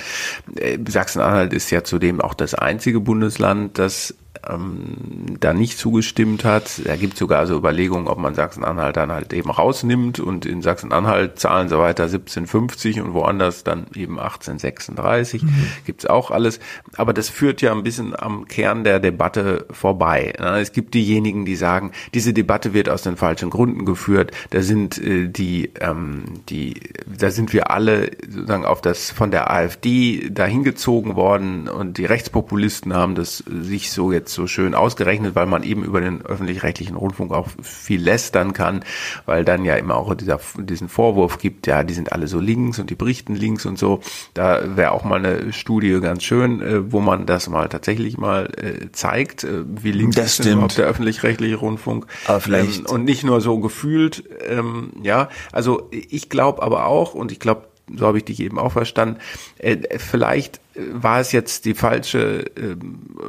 [0.55, 4.15] Äh, Sachsen-Anhalt ist ja zudem auch das einzige Bundesland, das
[4.49, 6.81] ähm, da nicht zugestimmt hat.
[6.85, 10.61] Da gibt es sogar so Überlegungen, ob man Sachsen-Anhalt dann halt eben rausnimmt und in
[10.61, 15.43] Sachsen-Anhalt zahlen sie weiter 1750 und woanders dann eben 1836.
[15.43, 15.67] Mhm.
[15.85, 16.59] Gibt's auch alles.
[16.97, 20.33] Aber das führt ja ein bisschen am Kern der Debatte vorbei.
[20.37, 24.31] Es gibt diejenigen, die sagen, diese Debatte wird aus den falschen Gründen geführt.
[24.49, 29.51] Da sind äh, die, ähm, die, da sind wir alle sozusagen auf das von der
[29.51, 35.35] AfD dahin gezogen worden und die Rechtspopulisten haben das sich so jetzt so schön ausgerechnet,
[35.35, 38.83] weil man eben über den öffentlich-rechtlichen Rundfunk auch viel lästern kann,
[39.25, 42.79] weil dann ja immer auch dieser, diesen Vorwurf gibt, ja, die sind alle so links
[42.79, 44.01] und die berichten links und so.
[44.33, 48.49] Da wäre auch mal eine Studie ganz schön, äh, wo man das mal tatsächlich mal
[48.57, 52.07] äh, zeigt, äh, wie links das ist überhaupt der öffentlich-rechtliche Rundfunk.
[52.27, 52.79] Aber vielleicht.
[52.79, 55.29] Ähm, und nicht nur so gefühlt, ähm, ja.
[55.51, 59.19] Also ich glaube aber auch, und ich glaube, so habe ich dich eben auch verstanden.
[59.57, 60.59] Äh, vielleicht
[60.91, 62.75] war es jetzt die falsche äh,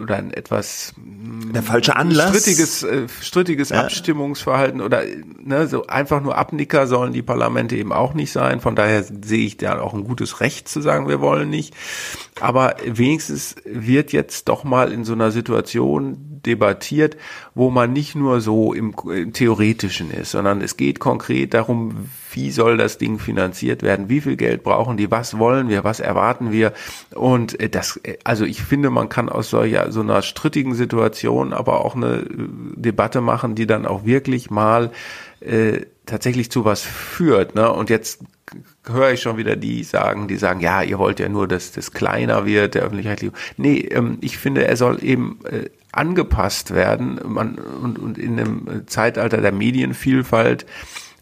[0.03, 0.95] oder ein etwas
[1.55, 3.83] der falsche Anlass strittiges äh, strittiges ja.
[3.83, 5.03] Abstimmungsverhalten oder
[5.43, 8.61] ne, so einfach nur Abnicker sollen die Parlamente eben auch nicht sein.
[8.61, 11.75] Von daher sehe ich da auch ein gutes Recht zu sagen, wir wollen nicht.
[12.41, 17.17] Aber wenigstens wird jetzt doch mal in so einer Situation debattiert,
[17.55, 22.51] wo man nicht nur so im, im Theoretischen ist, sondern es geht konkret darum, wie
[22.51, 26.53] soll das Ding finanziert werden, wie viel Geld brauchen die, was wollen wir, was erwarten
[26.53, 26.73] wir
[27.15, 31.53] und äh, das, äh, also ich finde, man kann aus solcher, so einer strittigen Situation
[31.53, 32.27] aber auch eine äh,
[32.77, 34.90] Debatte machen, die dann auch wirklich mal
[35.40, 37.55] äh, tatsächlich zu was führt.
[37.55, 37.70] Ne?
[37.70, 38.20] Und jetzt
[38.85, 41.92] höre ich schon wieder die sagen, die sagen, ja, ihr wollt ja nur, dass das
[41.92, 43.35] kleiner wird, der öffentlich-rechtliche.
[43.57, 48.87] Nee, ähm, ich finde, er soll eben äh, angepasst werden man, und, und in dem
[48.87, 50.66] Zeitalter der Medienvielfalt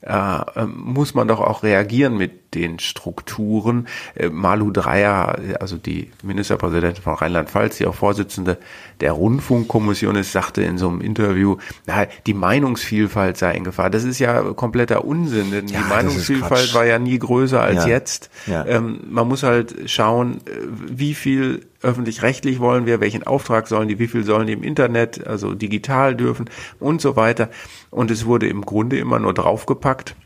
[0.06, 3.88] äh, ähm, muss man doch auch reagieren mit den Strukturen.
[4.14, 8.58] Äh, Malu Dreyer, also die Ministerpräsidentin von Rheinland-Pfalz, die auch Vorsitzende
[9.00, 13.88] der Rundfunkkommission ist, sagte in so einem Interview, na, die Meinungsvielfalt sei in Gefahr.
[13.88, 17.90] Das ist ja kompletter Unsinn, denn ja, die Meinungsvielfalt war ja nie größer als ja.
[17.90, 18.30] jetzt.
[18.46, 18.66] Ja.
[18.66, 23.98] Ähm, man muss halt schauen, äh, wie viel öffentlich-rechtlich wollen wir, welchen Auftrag sollen die,
[23.98, 27.50] wie viel sollen die im Internet, also digital dürfen und so weiter.
[27.90, 30.16] Und es wurde im Grunde immer nur draufgepackt.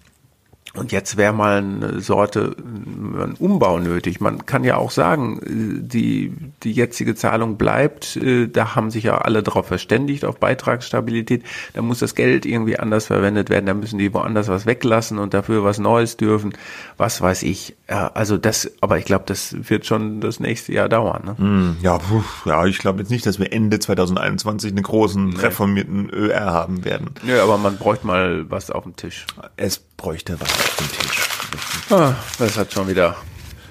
[0.79, 4.21] Und jetzt wäre mal eine Sorte, ein Umbau nötig.
[4.21, 8.17] Man kann ja auch sagen, die, die jetzige Zahlung bleibt.
[8.17, 11.43] Äh, da haben sich ja alle darauf verständigt, auf Beitragsstabilität.
[11.75, 13.67] Da muss das Geld irgendwie anders verwendet werden.
[13.67, 16.53] Da müssen die woanders was weglassen und dafür was Neues dürfen.
[16.97, 17.77] Was weiß ich.
[17.89, 21.23] Ja, also das, aber ich glaube, das wird schon das nächste Jahr dauern.
[21.25, 21.39] Ne?
[21.39, 25.41] Hm, ja, puh, ja, ich glaube jetzt nicht, dass wir Ende 2021 einen großen nee.
[25.41, 27.11] reformierten ÖR haben werden.
[27.23, 29.27] Nö, aber man bräuchte mal was auf dem Tisch.
[29.57, 31.29] Es bräuchte was auf dem Tisch.
[31.91, 33.17] Ah, das hat schon wieder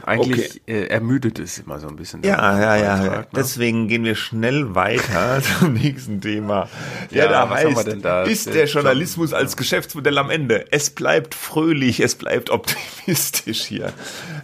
[0.08, 0.74] eigentlich okay.
[0.74, 2.24] äh, ermüdet es immer so ein bisschen.
[2.24, 2.98] Ja, ja, ja.
[2.98, 3.40] Beitrag, ne?
[3.42, 6.70] Deswegen gehen wir schnell weiter zum nächsten Thema.
[7.12, 8.24] Ja, ja da heißt, da?
[8.24, 10.66] ist der Journalismus als Geschäftsmodell am Ende?
[10.72, 13.92] Es bleibt fröhlich, es bleibt optimistisch hier.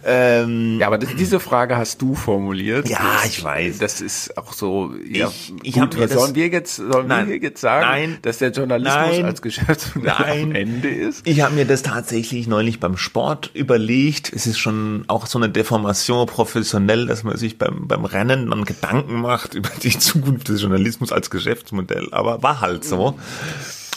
[0.04, 2.88] Ähm, ja, aber das, diese Frage hast du formuliert.
[2.88, 3.78] Ja, das, ich weiß.
[3.78, 4.92] Das ist auch so.
[5.08, 8.38] Ja, ich, ich gut, was sollen wir jetzt, sollen nein, wir jetzt sagen, nein, dass
[8.38, 11.26] der Journalismus nein, als Geschäftsmodell nein, am Ende ist?
[11.26, 14.30] Ich habe mir das tatsächlich neulich beim Sport überlegt.
[14.30, 18.64] Es ist schon auch so eine Deformation professionell, dass man sich beim, beim Rennen dann
[18.64, 22.08] Gedanken macht über die Zukunft des Journalismus als Geschäftsmodell.
[22.12, 23.16] Aber war halt so.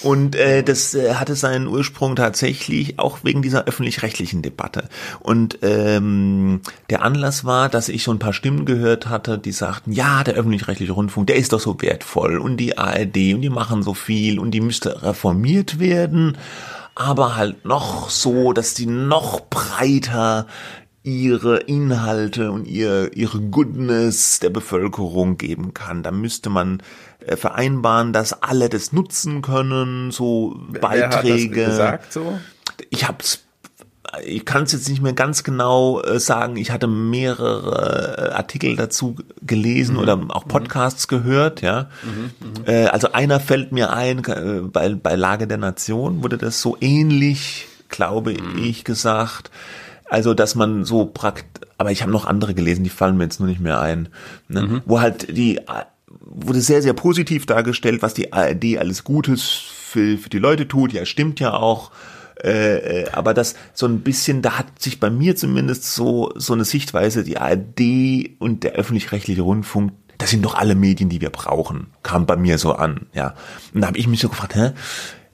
[0.03, 4.89] Und äh, das äh, hatte seinen Ursprung tatsächlich auch wegen dieser öffentlich-rechtlichen Debatte.
[5.19, 9.91] Und ähm, der Anlass war, dass ich so ein paar Stimmen gehört hatte, die sagten,
[9.91, 13.81] ja, der öffentlich-rechtliche Rundfunk, der ist doch so wertvoll und die ARD und die machen
[13.81, 16.37] so viel und die müsste reformiert werden,
[16.93, 20.47] aber halt noch so, dass die noch breiter
[21.07, 26.03] ihre Inhalte und ihr, ihre Goodness der Bevölkerung geben kann.
[26.03, 26.83] Da müsste man
[27.25, 31.55] äh, vereinbaren, dass alle das nutzen können, so Wer Beiträge.
[31.55, 32.39] Wer hat das gesagt so?
[32.89, 33.39] Ich hab's
[34.23, 36.55] ich kann es jetzt nicht mehr ganz genau äh, sagen.
[36.55, 40.01] Ich hatte mehrere äh, Artikel dazu gelesen mhm.
[40.01, 41.17] oder auch Podcasts mhm.
[41.17, 41.89] gehört, ja.
[42.03, 46.61] Mhm, äh, also einer fällt mir ein, äh, bei, bei Lage der Nation wurde das
[46.61, 48.63] so ähnlich, glaube mhm.
[48.63, 49.51] ich, gesagt.
[50.09, 53.39] Also, dass man so prakt, aber ich habe noch andere gelesen, die fallen mir jetzt
[53.39, 54.09] nur nicht mehr ein,
[54.47, 54.61] ne?
[54.61, 54.81] Mhm.
[54.85, 55.59] wo halt die
[56.29, 60.93] wurde sehr, sehr positiv dargestellt, was die ARD alles Gutes für, für die Leute tut.
[60.93, 61.91] Ja, stimmt ja auch.
[62.43, 66.53] Äh, äh, aber das so ein bisschen, da hat sich bei mir zumindest so so
[66.53, 71.31] eine Sichtweise, die ARD und der öffentlich-rechtliche Rundfunk, das sind doch alle Medien, die wir
[71.31, 73.07] brauchen, kam bei mir so an.
[73.13, 73.33] Ja,
[73.73, 74.71] und da habe ich mich so gefragt, hä,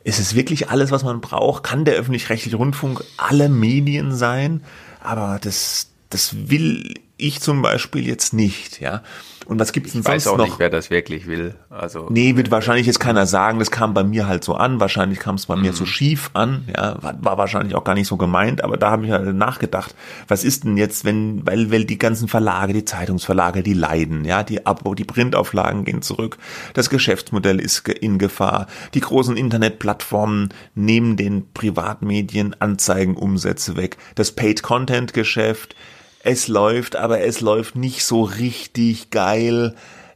[0.03, 1.63] ist es wirklich alles, was man braucht?
[1.63, 4.63] Kann der öffentlich-rechtliche Rundfunk alle Medien sein?
[4.99, 9.03] Aber das, das will ich zum Beispiel jetzt nicht, ja.
[9.45, 10.45] Und was gibt's denn ich sonst weiß auch noch?
[10.45, 11.55] nicht, wer das wirklich will.
[11.69, 13.59] Also nee, wird wahrscheinlich jetzt keiner sagen.
[13.59, 14.79] Das kam bei mir halt so an.
[14.79, 15.63] Wahrscheinlich kam es bei mhm.
[15.63, 16.65] mir so schief an.
[16.75, 18.63] Ja, war, war, wahrscheinlich auch gar nicht so gemeint.
[18.63, 19.95] Aber da habe ich halt nachgedacht,
[20.27, 24.23] was ist denn jetzt, wenn, weil, weil die ganzen Verlage, die Zeitungsverlage, die leiden.
[24.23, 26.37] Ja, die Abo, die Printauflagen gehen zurück.
[26.73, 28.67] Das Geschäftsmodell ist in Gefahr.
[28.93, 33.97] Die großen Internetplattformen nehmen den Privatmedien Anzeigenumsätze weg.
[34.15, 35.75] Das Paid-Content-Geschäft
[36.23, 39.75] es läuft, aber es läuft nicht so richtig geil,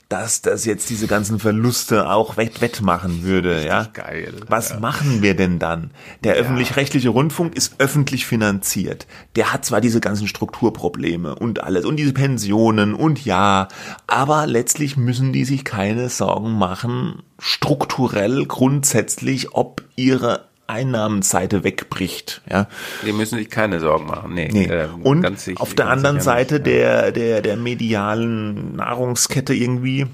[0.10, 3.90] dass das jetzt diese ganzen Verluste auch wett wettmachen würde, ja.
[3.94, 4.34] Geil.
[4.48, 4.80] Was ja.
[4.80, 5.92] machen wir denn dann?
[6.24, 6.42] Der ja.
[6.42, 9.06] öffentlich-rechtliche Rundfunk ist öffentlich finanziert.
[9.36, 13.68] Der hat zwar diese ganzen Strukturprobleme und alles und diese Pensionen und ja,
[14.08, 22.42] aber letztlich müssen die sich keine Sorgen machen, strukturell grundsätzlich, ob ihre Einnahmenseite wegbricht.
[22.50, 22.68] Ja.
[23.06, 24.34] Die müssen sich keine Sorgen machen.
[24.34, 24.66] Nee, nee.
[24.66, 25.26] Äh, Und
[25.56, 30.08] auf der anderen Seite nicht, der, der, der medialen Nahrungskette irgendwie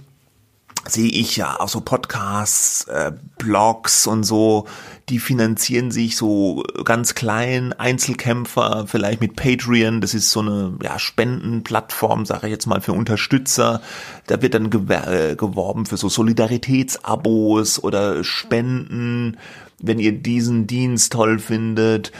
[0.86, 4.68] sehe ich ja auch so Podcasts, äh, Blogs und so,
[5.10, 11.00] die finanzieren sich so ganz klein, Einzelkämpfer, vielleicht mit Patreon, das ist so eine ja,
[11.00, 13.82] Spendenplattform, sage ich jetzt mal, für Unterstützer.
[14.28, 19.38] Da wird dann äh, geworben für so Solidaritätsabos oder Spenden,
[19.84, 22.12] wenn ihr diesen Dienst toll findet.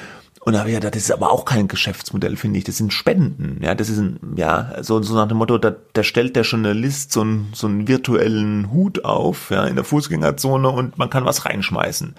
[0.42, 2.66] Und da habe ich gedacht, das ist aber auch kein Geschäftsmodell, finde ich.
[2.66, 3.62] Das sind Spenden.
[3.64, 7.14] Ja, das ist ein, ja, so, so nach dem Motto, da, da stellt der Journalist
[7.14, 11.46] so einen, so einen virtuellen Hut auf, ja, in der Fußgängerzone und man kann was
[11.46, 12.16] reinschmeißen.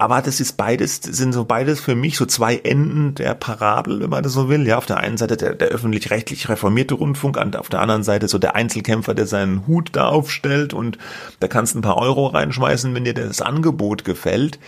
[0.00, 4.10] Aber das ist beides, sind so beides für mich so zwei Enden der Parabel, wenn
[4.10, 4.64] man das so will.
[4.64, 8.28] Ja, auf der einen Seite der, der öffentlich-rechtlich reformierte Rundfunk, und auf der anderen Seite
[8.28, 10.98] so der Einzelkämpfer, der seinen Hut da aufstellt und
[11.40, 14.60] da kannst du ein paar Euro reinschmeißen, wenn dir das Angebot gefällt.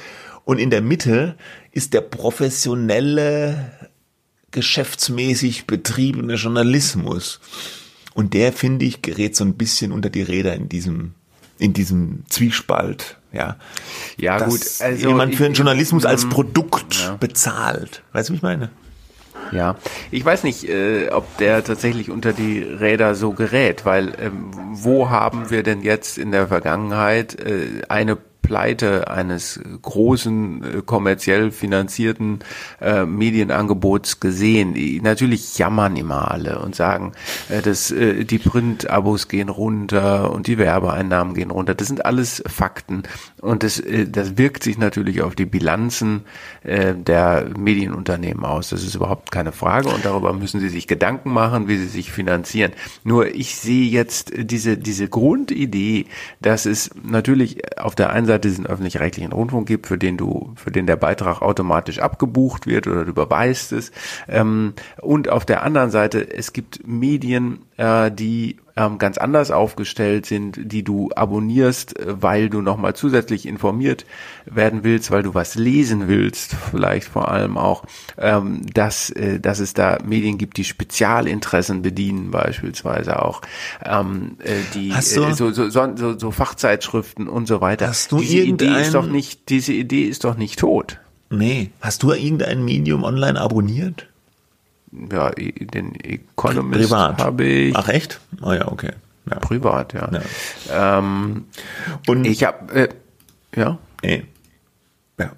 [0.44, 1.36] Und in der Mitte
[1.70, 3.70] ist der professionelle,
[4.50, 7.38] geschäftsmäßig betriebene Journalismus.
[8.14, 11.14] Und der, finde ich, gerät so ein bisschen unter die Räder in diesem,
[11.60, 13.19] in diesem Zwiespalt.
[13.32, 13.56] Ja,
[14.16, 14.60] ja gut.
[14.80, 17.16] Also jemand für den Journalismus als Produkt ja.
[17.16, 18.02] bezahlt.
[18.12, 18.70] Weißt du, wie ich meine?
[19.52, 19.76] Ja,
[20.10, 25.10] ich weiß nicht, äh, ob der tatsächlich unter die Räder so gerät, weil ähm, wo
[25.10, 28.16] haben wir denn jetzt in der Vergangenheit äh, eine
[28.50, 32.40] Pleite eines großen äh, kommerziell finanzierten
[32.80, 34.74] äh, Medienangebots gesehen.
[35.04, 37.12] Natürlich jammern immer alle und sagen,
[37.48, 41.76] äh, dass äh, die Print-Abos gehen runter und die Werbeeinnahmen gehen runter.
[41.76, 43.04] Das sind alles Fakten
[43.40, 46.22] und das, äh, das wirkt sich natürlich auf die Bilanzen
[46.62, 48.70] äh, der Medienunternehmen aus.
[48.70, 52.12] Das ist überhaupt keine Frage und darüber müssen sie sich Gedanken machen, wie sie sich
[52.12, 52.72] finanzieren.
[53.04, 56.06] Nur ich sehe jetzt diese, diese Grundidee,
[56.40, 60.70] dass es natürlich auf der einen Seite diesen öffentlich-rechtlichen Rundfunk gibt, für den du, für
[60.70, 63.92] den der Beitrag automatisch abgebucht wird oder du überweist es.
[64.28, 70.26] Ähm, und auf der anderen Seite, es gibt Medien, äh, die ähm, ganz anders aufgestellt
[70.26, 74.06] sind, die du abonnierst, äh, weil du nochmal zusätzlich informiert
[74.46, 77.84] werden willst, weil du was lesen willst, vielleicht vor allem auch,
[78.16, 83.42] ähm, dass, äh, dass es da Medien gibt, die Spezialinteressen bedienen, beispielsweise auch,
[83.84, 87.88] ähm, äh, die äh, so, so, so, so, so Fachzeitschriften und so weiter.
[87.88, 90.98] Hast du diese Idee ist doch nicht, diese Idee ist doch nicht tot.
[91.28, 91.70] Nee.
[91.80, 94.08] Hast du irgendein Medium online abonniert?
[94.92, 97.76] Ja, den Economist habe ich.
[97.76, 98.20] Ach echt?
[98.40, 98.92] Ah oh ja, okay.
[99.28, 99.38] Ja.
[99.38, 100.10] Privat, ja.
[100.12, 100.98] ja.
[100.98, 101.44] Ähm,
[102.06, 102.88] und ich habe, äh,
[103.54, 103.78] ja.
[104.02, 104.24] Nee.
[105.18, 105.32] Ja.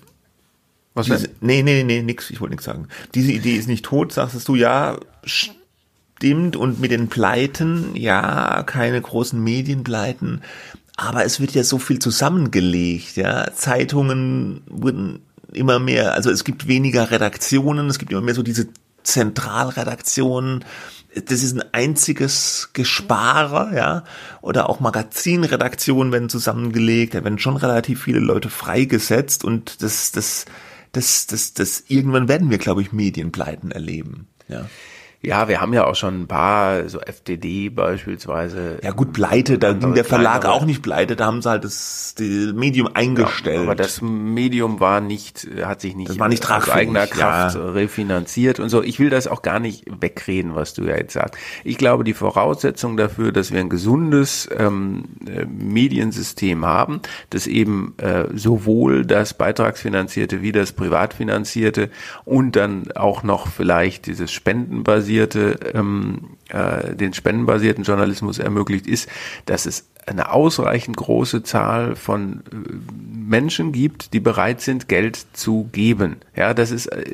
[0.95, 1.37] Was Diese, denn?
[1.41, 2.31] Nee, nee, nee, nix.
[2.31, 2.89] Ich wollte nichts sagen.
[3.15, 6.57] Diese Idee ist nicht tot, sagst du, ja, stimmt.
[6.57, 10.43] Und mit den Pleiten, ja, keine großen Medienpleiten.
[10.97, 13.53] Aber es wird ja so viel zusammengelegt, ja.
[13.55, 15.21] Zeitungen wurden
[15.53, 18.69] immer mehr, also es gibt weniger Redaktionen, es gibt immer mehr so diese
[19.03, 20.65] Zentralredaktionen,
[21.15, 24.05] das ist ein einziges Gespare, ja,
[24.41, 30.47] oder auch Magazinredaktionen werden zusammengelegt, da werden schon relativ viele Leute freigesetzt und das, das,
[30.93, 34.67] das, das, das, irgendwann werden wir, glaube ich, Medienpleiten erleben, ja.
[35.25, 38.79] Ja, wir haben ja auch schon ein paar, so FDD beispielsweise.
[38.83, 42.17] Ja gut, pleite, da ging der Verlag auch nicht pleite, da haben sie halt das,
[42.19, 43.59] Medium eingestellt.
[43.59, 47.55] Ja, aber das Medium war nicht, hat sich nicht, das war nicht aus eigener Kraft
[47.55, 47.71] ja.
[47.71, 48.83] refinanziert und so.
[48.83, 51.41] Ich will das auch gar nicht wegreden, was du ja jetzt sagst.
[51.63, 57.95] Ich glaube, die Voraussetzung dafür, dass wir ein gesundes ähm, äh, Mediensystem haben, das eben
[57.99, 61.91] äh, sowohl das beitragsfinanzierte wie das privatfinanzierte
[62.25, 69.09] und dann auch noch vielleicht dieses spendenbasierte spendenbasierte, ähm, äh, den spendenbasierten Journalismus ermöglicht, ist,
[69.47, 72.57] dass es eine ausreichend große Zahl von äh,
[72.99, 76.17] Menschen gibt, die bereit sind, Geld zu geben.
[76.35, 77.05] Ja, das ist äh,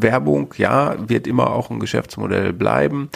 [0.00, 3.10] Werbung, ja, wird immer auch ein Geschäftsmodell bleiben,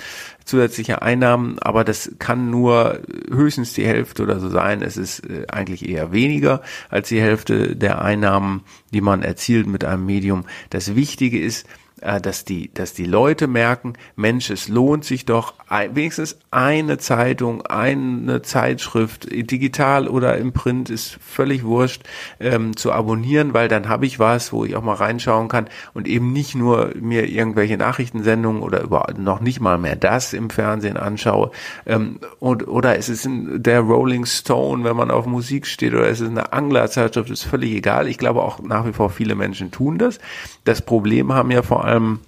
[0.45, 4.83] zusätzliche Einnahmen, aber das kann nur höchstens die Hälfte oder so sein.
[4.83, 9.85] Es ist äh, eigentlich eher weniger als die Hälfte der Einnahmen, die man erzielt mit
[9.85, 10.45] einem Medium.
[10.69, 11.67] Das Wichtige ist,
[12.05, 15.55] dass die, dass die Leute merken, Mensch, es lohnt sich doch
[15.95, 22.03] wenigstens eine Zeitung, eine Zeitschrift, digital oder im Print, ist völlig wurscht,
[22.41, 26.07] ähm, zu abonnieren, weil dann habe ich was, wo ich auch mal reinschauen kann und
[26.07, 30.99] eben nicht nur mir irgendwelche Nachrichtensendungen oder über noch nicht mal mehr das im Fernsehen
[30.99, 31.51] anschaue.
[31.87, 36.21] Ähm, und, oder es ist der Rolling Stone, wenn man auf Musik steht, oder es
[36.21, 38.09] ist eine Anglerzeitschrift, ist völlig egal.
[38.09, 40.19] Ich glaube auch nach wie vor viele Menschen tun das.
[40.65, 42.21] Das Problem haben ja vor allem ähm,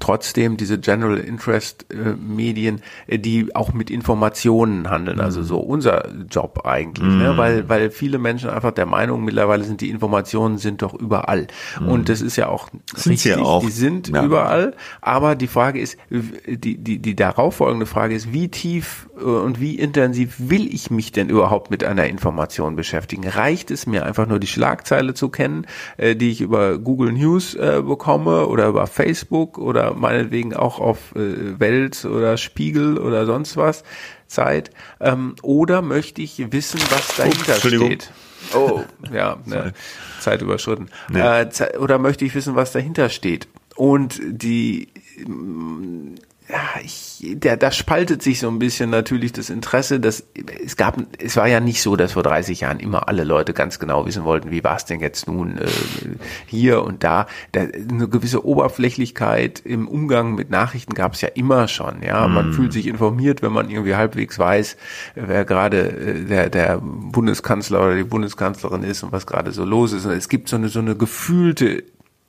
[0.00, 6.08] trotzdem diese General Interest äh, Medien, äh, die auch mit Informationen handeln, also so unser
[6.30, 7.18] Job eigentlich, mm.
[7.18, 7.32] ne?
[7.32, 7.36] Mhm.
[7.36, 11.46] weil weil viele Menschen einfach der Meinung mittlerweile sind die Informationen sind doch überall
[11.80, 11.88] mm.
[11.88, 13.64] und das ist ja auch sind richtig, sie auch.
[13.64, 14.24] die sind ja.
[14.24, 19.60] überall, aber die Frage ist die die die darauffolgende Frage ist, wie tief äh, und
[19.60, 23.28] wie intensiv will ich mich denn überhaupt mit einer Information beschäftigen?
[23.28, 27.54] Reicht es mir einfach nur die Schlagzeile zu kennen, äh, die ich über Google News
[27.54, 33.56] äh, bekomme oder über Facebook oder meinetwegen auch auf äh, Welt oder Spiegel oder sonst
[33.56, 33.84] was
[34.26, 34.70] Zeit.
[35.00, 38.12] Ähm, oder möchte ich wissen, was dahinter oh, steht?
[38.54, 39.72] Oh, ja, ne,
[40.20, 40.88] Zeit überschritten.
[41.08, 41.20] Nee.
[41.20, 43.48] Äh, oder möchte ich wissen, was dahinter steht?
[43.76, 44.88] Und die
[46.48, 49.98] ja, ich, der, da spaltet sich so ein bisschen natürlich das Interesse.
[49.98, 50.24] Dass,
[50.64, 53.80] es gab, es war ja nicht so, dass vor 30 Jahren immer alle Leute ganz
[53.80, 55.66] genau wissen wollten, wie war es denn jetzt nun äh,
[56.46, 57.26] hier und da.
[57.50, 57.62] da.
[57.62, 62.02] Eine gewisse Oberflächlichkeit im Umgang mit Nachrichten gab es ja immer schon.
[62.02, 62.52] Ja, man mm.
[62.52, 64.76] fühlt sich informiert, wenn man irgendwie halbwegs weiß,
[65.16, 69.92] wer gerade äh, der, der Bundeskanzler oder die Bundeskanzlerin ist und was gerade so los
[69.92, 70.06] ist.
[70.06, 71.82] Und es gibt so eine so eine gefühlte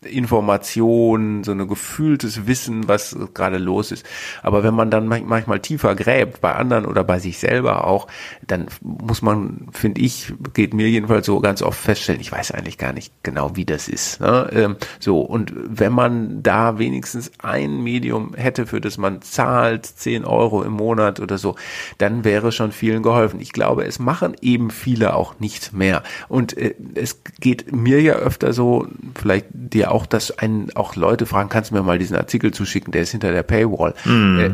[0.07, 4.05] Information, so ein gefühltes Wissen, was gerade los ist.
[4.43, 8.07] Aber wenn man dann manchmal tiefer gräbt, bei anderen oder bei sich selber auch,
[8.45, 12.77] dann muss man, finde ich, geht mir jedenfalls so ganz oft feststellen, ich weiß eigentlich
[12.77, 14.19] gar nicht genau, wie das ist.
[14.19, 14.49] Ne?
[14.53, 20.25] Ähm, so, und wenn man da wenigstens ein Medium hätte, für das man zahlt, 10
[20.25, 21.55] Euro im Monat oder so,
[21.97, 23.39] dann wäre schon vielen geholfen.
[23.39, 26.03] Ich glaube, es machen eben viele auch nicht mehr.
[26.27, 31.25] Und äh, es geht mir ja öfter so, vielleicht dir auch, dass einen auch Leute
[31.25, 33.93] fragen, kannst du mir mal diesen Artikel zuschicken, der ist hinter der Paywall.
[34.05, 34.39] Mm.
[34.39, 34.51] Äh,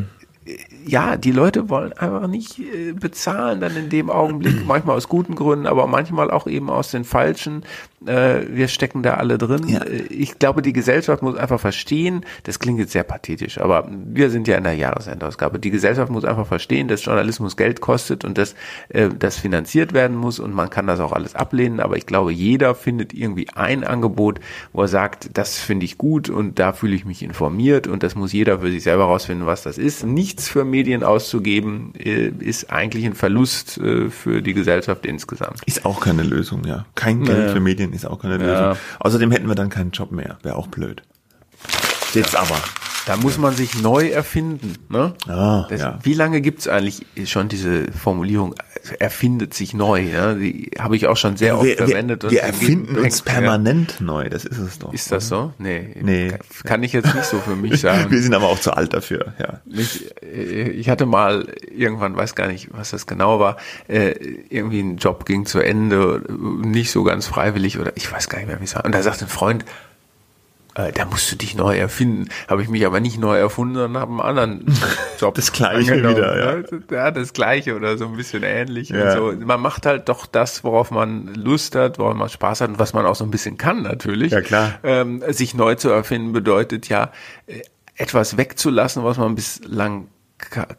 [0.85, 5.35] ja, die Leute wollen einfach nicht äh, bezahlen dann in dem Augenblick, manchmal aus guten
[5.35, 7.63] Gründen, aber manchmal auch eben aus den falschen.
[8.07, 9.67] Äh, wir stecken da alle drin.
[9.67, 9.81] Ja.
[9.81, 14.29] Äh, ich glaube, die Gesellschaft muss einfach verstehen, das klingt jetzt sehr pathetisch, aber wir
[14.29, 15.59] sind ja in der Jahresendausgabe.
[15.59, 18.55] Die Gesellschaft muss einfach verstehen, dass Journalismus Geld kostet und dass
[18.89, 22.31] äh, das finanziert werden muss und man kann das auch alles ablehnen, aber ich glaube,
[22.31, 24.39] jeder findet irgendwie ein Angebot,
[24.73, 28.15] wo er sagt, das finde ich gut und da fühle ich mich informiert und das
[28.15, 30.05] muss jeder für sich selber rausfinden, was das ist.
[30.05, 35.61] Nichts für Medien auszugeben, äh, ist eigentlich ein Verlust äh, für die Gesellschaft insgesamt.
[35.65, 36.85] Ist auch keine Lösung, ja.
[36.95, 38.65] Kein Geld für Medien ist auch keine Lösung.
[38.65, 38.77] Ja.
[38.99, 40.37] Außerdem hätten wir dann keinen Job mehr.
[40.43, 41.03] Wäre auch blöd.
[42.13, 42.57] Jetzt aber.
[43.05, 44.75] Da muss man sich neu erfinden.
[44.89, 45.13] Ne?
[45.27, 45.99] Ah, das, ja.
[46.03, 48.55] Wie lange gibt's eigentlich schon diese Formulierung,
[48.99, 50.03] erfindet sich neu?
[50.03, 50.37] Ne?
[50.39, 52.23] Die habe ich auch schon sehr oft wir, verwendet.
[52.23, 54.05] Wir, wir erfinden uns permanent ja.
[54.05, 54.93] neu, das ist es doch.
[54.93, 55.53] Ist das so?
[55.57, 56.33] Nee, nee.
[56.63, 58.11] Kann ich jetzt nicht so für mich sagen.
[58.11, 59.33] wir sind aber auch zu alt dafür.
[59.39, 59.61] Ja.
[59.65, 64.11] Ich, äh, ich hatte mal irgendwann, weiß gar nicht, was das genau war, äh,
[64.49, 68.47] irgendwie ein Job ging zu Ende, nicht so ganz freiwillig oder ich weiß gar nicht
[68.47, 68.85] mehr, wie es war.
[68.85, 69.65] Und da sagte ein Freund,
[70.75, 72.29] äh, da musst du dich neu erfinden.
[72.47, 74.77] Habe ich mich aber nicht neu erfunden, sondern habe einen anderen
[75.19, 75.35] Job.
[75.35, 76.63] das Gleiche wieder, ja.
[76.91, 77.11] Ja.
[77.11, 78.89] das Gleiche oder so ein bisschen ähnlich.
[78.89, 79.15] Ja.
[79.15, 79.33] So.
[79.33, 82.93] Man macht halt doch das, worauf man Lust hat, worauf man Spaß hat und was
[82.93, 84.31] man auch so ein bisschen kann natürlich.
[84.31, 84.79] Ja, klar.
[84.83, 87.11] Ähm, sich neu zu erfinden bedeutet ja,
[87.47, 87.61] äh,
[87.95, 90.07] etwas wegzulassen, was man bislang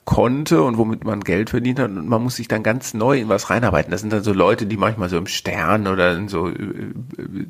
[0.05, 3.29] konnte und womit man Geld verdient hat und man muss sich dann ganz neu in
[3.29, 3.90] was reinarbeiten.
[3.90, 6.93] Das sind dann so Leute, die manchmal so im Stern oder in so äh,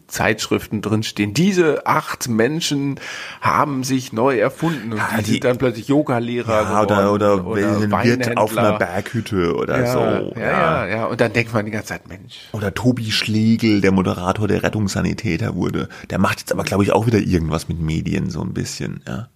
[0.06, 1.34] Zeitschriften drinstehen.
[1.34, 3.00] Diese acht Menschen
[3.40, 7.46] haben sich neu erfunden und ja, die, die, sind dann plötzlich Yoga-Lehrer ja, oder, oder,
[7.46, 9.98] oder Wirt auf einer Berghütte oder ja, so.
[10.38, 12.38] Ja, ja, ja, und dann denkt man die ganze Zeit, Mensch.
[12.52, 15.88] Oder Tobi Schlegel, der Moderator der Rettungssanitäter wurde.
[16.10, 19.28] Der macht jetzt aber, glaube ich, auch wieder irgendwas mit Medien so ein bisschen, ja.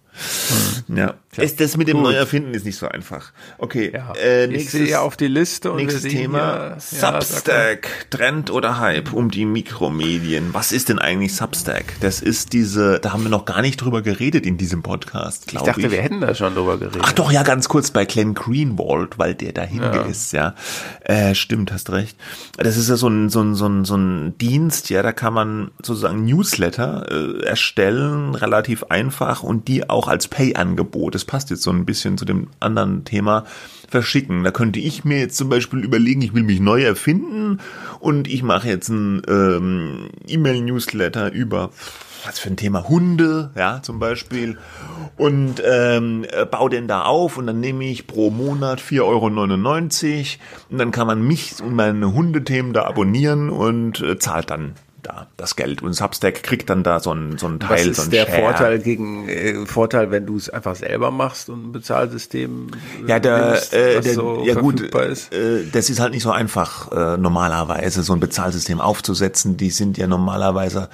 [0.87, 0.97] Hm.
[0.97, 1.13] Ja.
[1.31, 2.05] Tja, ist das mit dem gut.
[2.05, 3.31] Neuerfinden ist nicht so einfach.
[3.59, 3.91] Okay.
[3.93, 4.13] Ja.
[4.13, 8.79] Äh, nächstes, ich sehe auf die Liste und nächstes Thema hier, Substack, ja, Trend oder
[8.79, 10.49] Hype um die Mikromedien.
[10.53, 11.93] Was ist denn eigentlich Substack?
[12.01, 15.53] Das ist diese, da haben wir noch gar nicht drüber geredet in diesem Podcast.
[15.53, 15.91] Ich dachte, ich.
[15.91, 17.01] wir hätten da schon drüber geredet.
[17.03, 20.01] Ach doch, ja, ganz kurz bei Glenn Greenwald, weil der dahinter ja.
[20.01, 20.55] ist, ja.
[21.03, 22.17] Äh, stimmt, hast recht.
[22.57, 25.33] Das ist ja so ein, so ein, so ein, so ein Dienst, ja, da kann
[25.35, 31.63] man sozusagen Newsletter äh, erstellen, relativ einfach und die auch als Pay-Angebot das passt jetzt
[31.63, 33.45] so ein bisschen zu dem anderen Thema,
[33.87, 34.43] verschicken.
[34.43, 37.59] Da könnte ich mir jetzt zum Beispiel überlegen, ich will mich neu erfinden
[37.99, 41.71] und ich mache jetzt ein ähm, E-Mail-Newsletter über
[42.25, 44.57] was für ein Thema Hunde, ja, zum Beispiel.
[45.17, 49.25] Und ähm, baue den da auf und dann nehme ich pro Monat 4,99 Euro
[50.69, 55.27] und dann kann man mich und meine Hundethemen da abonnieren und äh, zahlt dann da
[55.37, 57.79] das Geld und Substack kriegt dann da so ein, so ein Teil.
[57.79, 58.41] Was ist so ein der Share.
[58.41, 62.67] Vorteil gegen äh, Vorteil, wenn du es einfach selber machst und ein Bezahlsystem
[63.07, 65.33] ja, der, nimmst, äh, der, so ja gut, ist?
[65.33, 69.57] Äh, das ist halt nicht so einfach äh, normalerweise so ein Bezahlsystem aufzusetzen.
[69.57, 70.89] Die sind ja normalerweise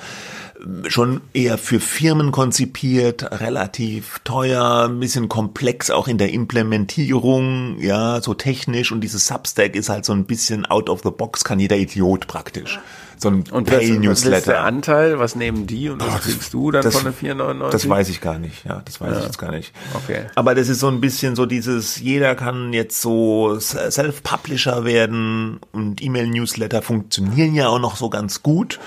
[0.87, 8.21] schon eher für Firmen konzipiert, relativ teuer, ein bisschen komplex auch in der Implementierung, ja,
[8.21, 11.59] so technisch und dieses Substack ist halt so ein bisschen out of the box, kann
[11.59, 12.79] jeder Idiot praktisch.
[13.17, 14.31] So ein und Pay-Newsletter.
[14.31, 15.19] Was ist der Anteil?
[15.19, 17.69] Was nehmen die und was kriegst du dann das, von den 4,99?
[17.69, 19.19] Das weiß ich gar nicht, ja, das weiß ja.
[19.19, 19.71] ich jetzt gar nicht.
[19.93, 20.25] Okay.
[20.35, 26.03] Aber das ist so ein bisschen so dieses, jeder kann jetzt so Self-Publisher werden und
[26.03, 28.79] E-Mail-Newsletter funktionieren ja auch noch so ganz gut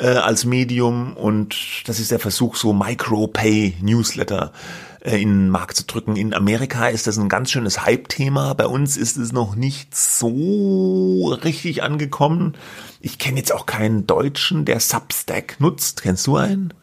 [0.00, 4.52] äh, als Medium und das ist der Versuch, so Micro-Pay-Newsletter
[5.00, 6.16] äh, in den Markt zu drücken.
[6.16, 8.54] In Amerika ist das ein ganz schönes Hype-Thema.
[8.54, 12.54] Bei uns ist es noch nicht so richtig angekommen.
[13.00, 16.02] Ich kenne jetzt auch keinen Deutschen, der Substack nutzt.
[16.02, 16.74] Kennst du einen?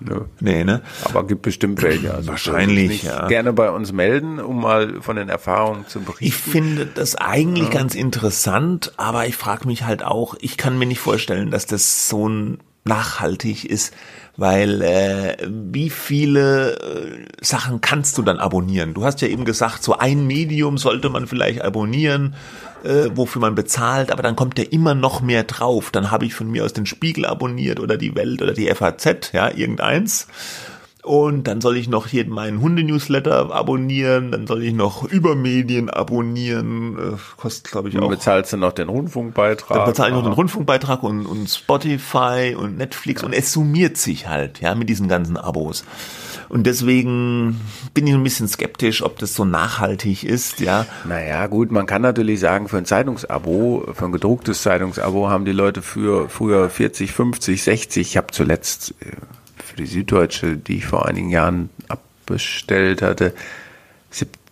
[0.00, 0.22] Nö.
[0.40, 0.82] Nee, ne?
[1.04, 2.12] Aber gibt bestimmt welche.
[2.12, 3.28] Also Wahrscheinlich, ja.
[3.28, 6.24] Gerne bei uns melden, um mal von den Erfahrungen zu berichten.
[6.24, 7.74] Ich finde das eigentlich ja.
[7.74, 12.08] ganz interessant, aber ich frage mich halt auch, ich kann mir nicht vorstellen, dass das
[12.08, 13.92] so ein nachhaltig ist,
[14.36, 18.94] weil äh, wie viele äh, Sachen kannst du dann abonnieren?
[18.94, 22.34] Du hast ja eben gesagt, so ein Medium sollte man vielleicht abonnieren,
[22.86, 25.90] äh, wofür man bezahlt, aber dann kommt ja immer noch mehr drauf.
[25.90, 29.32] Dann habe ich von mir aus den Spiegel abonniert oder die Welt oder die FAZ,
[29.32, 30.28] ja, irgendeins.
[31.06, 36.98] Und dann soll ich noch hier meinen Hundenewsletter abonnieren, dann soll ich noch Übermedien abonnieren,
[36.98, 38.00] äh, kostet glaube ich auch.
[38.00, 39.76] Dann bezahlst du noch den Rundfunkbeitrag.
[39.76, 43.28] Dann bezahle ich noch den Rundfunkbeitrag und, und Spotify und Netflix ja.
[43.28, 45.84] und es summiert sich halt, ja, mit diesen ganzen Abos.
[46.48, 47.60] Und deswegen
[47.94, 50.86] bin ich ein bisschen skeptisch, ob das so nachhaltig ist, ja.
[51.04, 55.52] Naja, gut, man kann natürlich sagen, für ein Zeitungsabo, für ein gedrucktes Zeitungsabo haben die
[55.52, 59.12] Leute für früher 40, 50, 60, ich habe zuletzt äh,
[59.62, 63.34] für die Süddeutsche, die ich vor einigen Jahren abbestellt hatte,
[64.10, 64.45] 70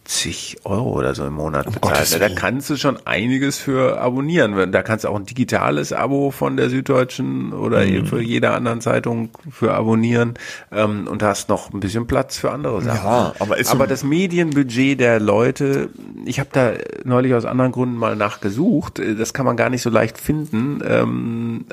[0.64, 2.20] Euro oder so im Monat bezahlt.
[2.20, 4.70] da kannst du schon einiges für abonnieren.
[4.70, 8.06] Da kannst du auch ein digitales Abo von der Süddeutschen oder mhm.
[8.06, 10.34] für jeder anderen Zeitung für abonnieren
[10.70, 13.04] ähm, und hast noch ein bisschen Platz für andere Sachen.
[13.04, 15.88] Ja, aber, ist aber das Medienbudget der Leute,
[16.26, 16.72] ich habe da
[17.04, 21.64] neulich aus anderen Gründen mal nachgesucht, das kann man gar nicht so leicht finden, ähm,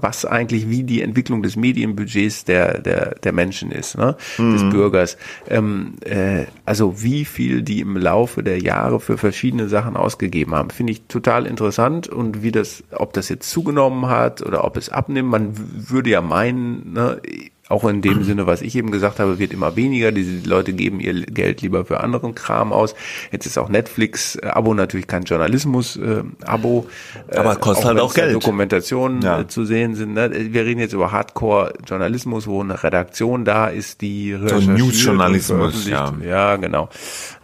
[0.00, 4.16] was eigentlich wie die Entwicklung des Medienbudgets der, der, der Menschen ist, ne?
[4.36, 4.52] Mhm.
[4.52, 5.16] des Bürgers.
[5.48, 10.70] Ähm, äh, also wie viel die im Laufe der Jahre für verschiedene Sachen ausgegeben haben.
[10.70, 14.88] Finde ich total interessant und wie das, ob das jetzt zugenommen hat oder ob es
[14.88, 15.30] abnimmt.
[15.30, 15.52] Man
[15.90, 17.20] würde ja meinen, ne,
[17.68, 20.12] auch in dem Sinne, was ich eben gesagt habe, wird immer weniger.
[20.12, 22.94] Diese Leute geben ihr Geld lieber für anderen Kram aus.
[23.30, 26.86] Jetzt ist auch Netflix-Abo natürlich kein Journalismus-Abo.
[27.28, 28.34] Äh, Aber kostet auch halt auch Geld.
[28.34, 29.40] Dokumentationen ja.
[29.40, 30.14] äh, zu sehen sind.
[30.14, 30.30] Ne?
[30.52, 36.14] Wir reden jetzt über Hardcore-Journalismus, wo eine Redaktion da ist, die so News-Journalismus, ja.
[36.24, 36.88] Ja, genau.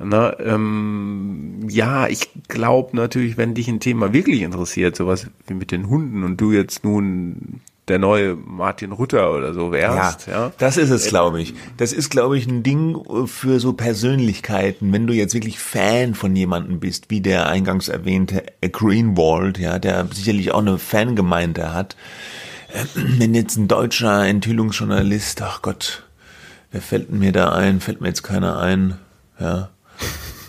[0.02, 0.36] Ne?
[0.40, 5.88] Ähm, ja, ich glaube natürlich, wenn dich ein Thema wirklich interessiert, sowas wie mit den
[5.88, 10.26] Hunden und du jetzt nun der neue Martin Rutter oder so wärst.
[10.26, 10.52] Ja, ja.
[10.58, 11.54] das ist es, glaube ich.
[11.76, 14.92] Das ist, glaube ich, ein Ding für so Persönlichkeiten.
[14.92, 20.08] Wenn du jetzt wirklich Fan von jemandem bist, wie der eingangs erwähnte Greenwald, ja, der
[20.12, 21.96] sicherlich auch eine Fangemeinde hat.
[22.94, 26.04] Wenn jetzt ein deutscher Enthüllungsjournalist, ach Gott,
[26.72, 27.80] wer fällt mir da ein?
[27.80, 28.98] Fällt mir jetzt keiner ein?
[29.38, 29.68] Ja.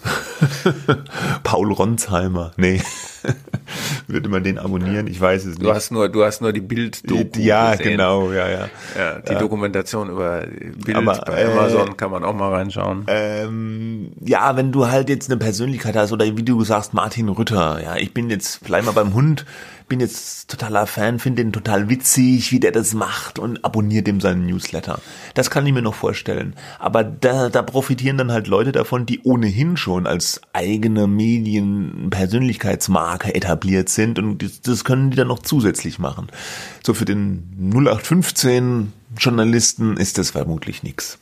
[1.43, 2.51] Paul Ronsheimer.
[2.57, 2.81] Nee.
[4.07, 5.07] Würde man den abonnieren?
[5.07, 5.63] Ich weiß es nicht.
[5.63, 7.01] Du hast nur, du hast nur die bild
[7.37, 7.91] Ja, gesehen.
[7.91, 8.69] genau, ja, ja.
[8.97, 9.39] ja die ja.
[9.39, 13.05] Dokumentation über Bild Aber, bei äh, Amazon kann man auch mal reinschauen.
[13.07, 17.81] Ähm, ja, wenn du halt jetzt eine Persönlichkeit hast oder wie du sagst, Martin Rütter,
[17.81, 19.45] ja, ich bin jetzt vielleicht mal beim Hund,
[19.87, 24.21] bin jetzt totaler Fan, finde den total witzig, wie der das macht und abonniert ihm
[24.21, 24.99] seinen Newsletter.
[25.33, 26.55] Das kann ich mir noch vorstellen.
[26.79, 33.33] Aber da, da profitieren dann halt Leute davon, die ohnehin schon als eigene Medien Persönlichkeitsmarke
[33.35, 36.27] etabliert sind und das, das können die dann noch zusätzlich machen.
[36.83, 41.19] So für den 0815 Journalisten ist das vermutlich nichts.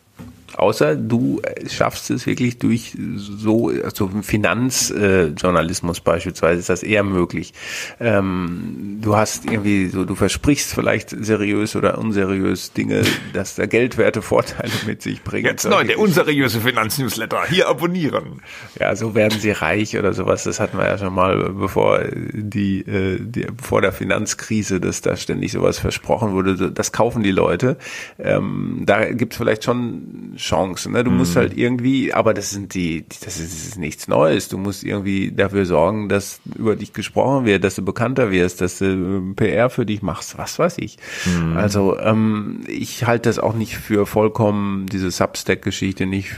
[0.55, 7.53] Außer du schaffst es wirklich durch so also Finanzjournalismus äh, beispielsweise ist das eher möglich.
[7.99, 14.21] Ähm, du hast irgendwie so, du versprichst vielleicht seriös oder unseriös Dinge, dass da geldwerte
[14.21, 15.45] Vorteile mit sich bringen.
[15.45, 17.45] Jetzt neu, der unseriöse Finanznewsletter.
[17.49, 18.41] Hier abonnieren.
[18.79, 20.43] Ja, so werden sie reich oder sowas.
[20.43, 25.15] Das hatten wir ja schon mal, bevor die, äh, die vor der Finanzkrise, dass da
[25.15, 26.71] ständig sowas versprochen wurde.
[26.71, 27.77] Das kaufen die Leute.
[28.19, 30.91] Ähm, da gibt es vielleicht schon Chance.
[30.91, 31.03] Ne?
[31.03, 31.17] Du mhm.
[31.17, 34.49] musst halt irgendwie, aber das sind die, das ist, das ist, nichts Neues.
[34.49, 38.79] Du musst irgendwie dafür sorgen, dass über dich gesprochen wird, dass du bekannter wirst, dass
[38.79, 40.97] du ähm, PR für dich machst, was weiß ich.
[41.25, 41.57] Mhm.
[41.57, 46.35] Also ähm, ich halte das auch nicht für vollkommen, diese Substack-Geschichte nicht,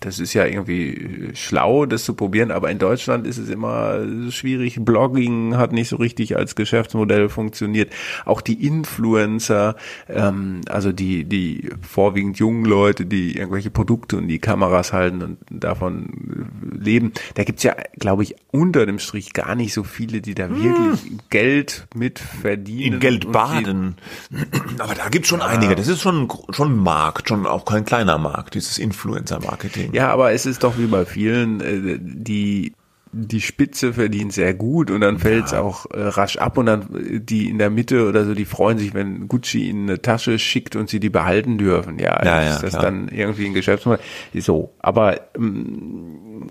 [0.00, 4.00] das ist ja irgendwie schlau, das zu probieren, aber in Deutschland ist es immer
[4.30, 4.78] schwierig.
[4.80, 7.92] Blogging hat nicht so richtig als Geschäftsmodell funktioniert.
[8.24, 9.74] Auch die Influencer,
[10.08, 15.38] ähm, also die, die vorwiegend jungen Leute, die irgendwelche Produkte und die Kameras halten und
[15.50, 20.34] davon leben, da gibt's ja, glaube ich, unter dem Strich gar nicht so viele, die
[20.34, 20.62] da hm.
[20.62, 22.94] wirklich Geld mit verdienen.
[22.94, 23.96] In Geld baden.
[24.78, 25.46] Aber da gibt's schon ja.
[25.46, 25.74] einige.
[25.74, 29.92] Das ist schon, schon ein Markt, schon auch kein kleiner Markt, dieses Influencer-Marketing.
[29.92, 32.72] Ja, aber es ist doch wie bei vielen, äh, die
[33.12, 35.60] die Spitze verdient sehr gut und dann fällt es ja.
[35.60, 38.78] auch äh, rasch ab und dann äh, die in der Mitte oder so, die freuen
[38.78, 41.98] sich, wenn Gucci ihnen eine Tasche schickt und sie die behalten dürfen.
[41.98, 42.84] Ja, ja, ja ist das klar.
[42.84, 44.04] dann irgendwie ein Geschäftsmodell.
[44.34, 46.48] So, aber ähm,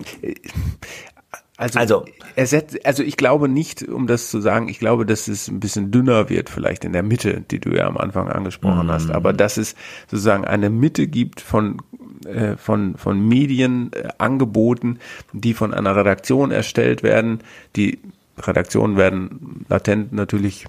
[1.59, 2.05] also, also,
[2.35, 5.89] ersetzt, also ich glaube nicht, um das zu sagen, ich glaube, dass es ein bisschen
[5.89, 8.91] dünner wird, vielleicht in der Mitte, die du ja am Anfang angesprochen mhm.
[8.91, 9.75] hast, aber dass es
[10.07, 11.81] sozusagen eine Mitte gibt von
[12.28, 14.99] äh, von, von Medienangeboten,
[15.34, 17.39] die von einer Redaktion erstellt werden.
[17.75, 17.99] Die
[18.38, 20.65] Redaktionen werden latent natürlich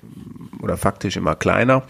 [0.63, 1.83] oder faktisch immer kleiner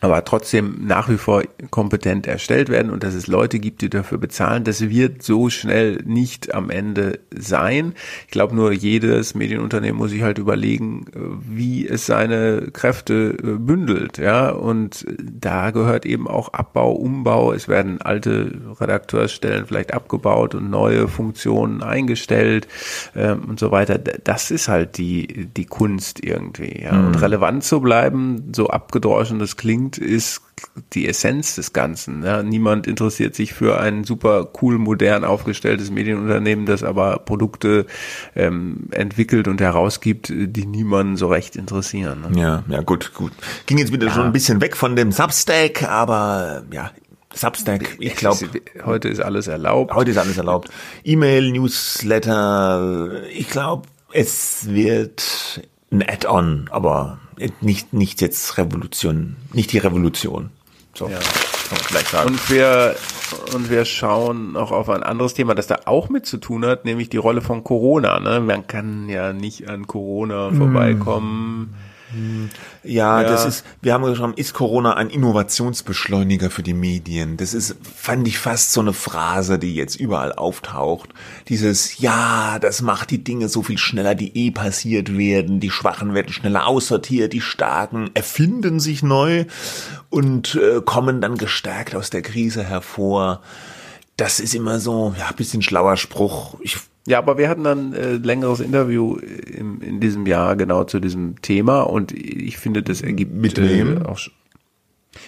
[0.00, 4.18] aber trotzdem nach wie vor kompetent erstellt werden und dass es Leute gibt, die dafür
[4.18, 7.94] bezahlen, das wird so schnell nicht am Ende sein.
[8.26, 11.04] Ich glaube nur, jedes Medienunternehmen muss sich halt überlegen,
[11.48, 17.68] wie es seine Kräfte äh, bündelt, ja, und da gehört eben auch Abbau, Umbau, es
[17.68, 22.66] werden alte Redakteursstellen vielleicht abgebaut und neue Funktionen eingestellt
[23.14, 23.98] ähm, und so weiter.
[23.98, 29.56] Das ist halt die, die Kunst irgendwie, ja, und relevant zu bleiben, so abgedroschen das
[29.56, 30.42] klingt, Punkt ist
[30.92, 32.22] die Essenz des Ganzen.
[32.22, 37.86] Ja, niemand interessiert sich für ein super cool, modern aufgestelltes Medienunternehmen, das aber Produkte
[38.36, 42.26] ähm, entwickelt und herausgibt, die niemanden so recht interessieren.
[42.30, 42.40] Ne?
[42.40, 43.32] Ja, ja, gut, gut.
[43.66, 44.12] Ging jetzt wieder ja.
[44.12, 46.92] schon ein bisschen weg von dem Substack, aber ja,
[47.34, 48.48] Substack, ich glaube.
[48.84, 49.92] Heute ist alles erlaubt.
[49.92, 50.70] Heute ist alles erlaubt.
[51.02, 55.60] E-Mail, Newsletter, ich glaube, es wird
[55.90, 57.18] ein Add-on, aber
[57.60, 60.50] nicht, nicht jetzt Revolution, nicht die Revolution.
[60.94, 61.18] So, ja.
[61.18, 62.28] kann man vielleicht sagen.
[62.30, 62.96] Und wir,
[63.54, 66.84] und wir schauen noch auf ein anderes Thema, das da auch mit zu tun hat,
[66.84, 68.20] nämlich die Rolle von Corona.
[68.20, 68.40] Ne?
[68.40, 70.56] Man kann ja nicht an Corona mm.
[70.56, 71.74] vorbeikommen.
[72.82, 77.36] Ja, ja, das ist, wir haben geschrieben, ist Corona ein Innovationsbeschleuniger für die Medien?
[77.36, 81.10] Das ist, fand ich fast so eine Phrase, die jetzt überall auftaucht.
[81.48, 85.60] Dieses, ja, das macht die Dinge so viel schneller, die eh passiert werden.
[85.60, 89.46] Die Schwachen werden schneller aussortiert, die Starken erfinden sich neu
[90.10, 93.40] und äh, kommen dann gestärkt aus der Krise hervor.
[94.16, 96.56] Das ist immer so, ja, bisschen schlauer Spruch.
[96.60, 101.00] Ich ja, aber wir hatten dann äh, längeres Interview im, in diesem Jahr genau zu
[101.00, 104.02] diesem Thema und ich finde, das ergibt mit wem?
[104.02, 104.18] Äh, auch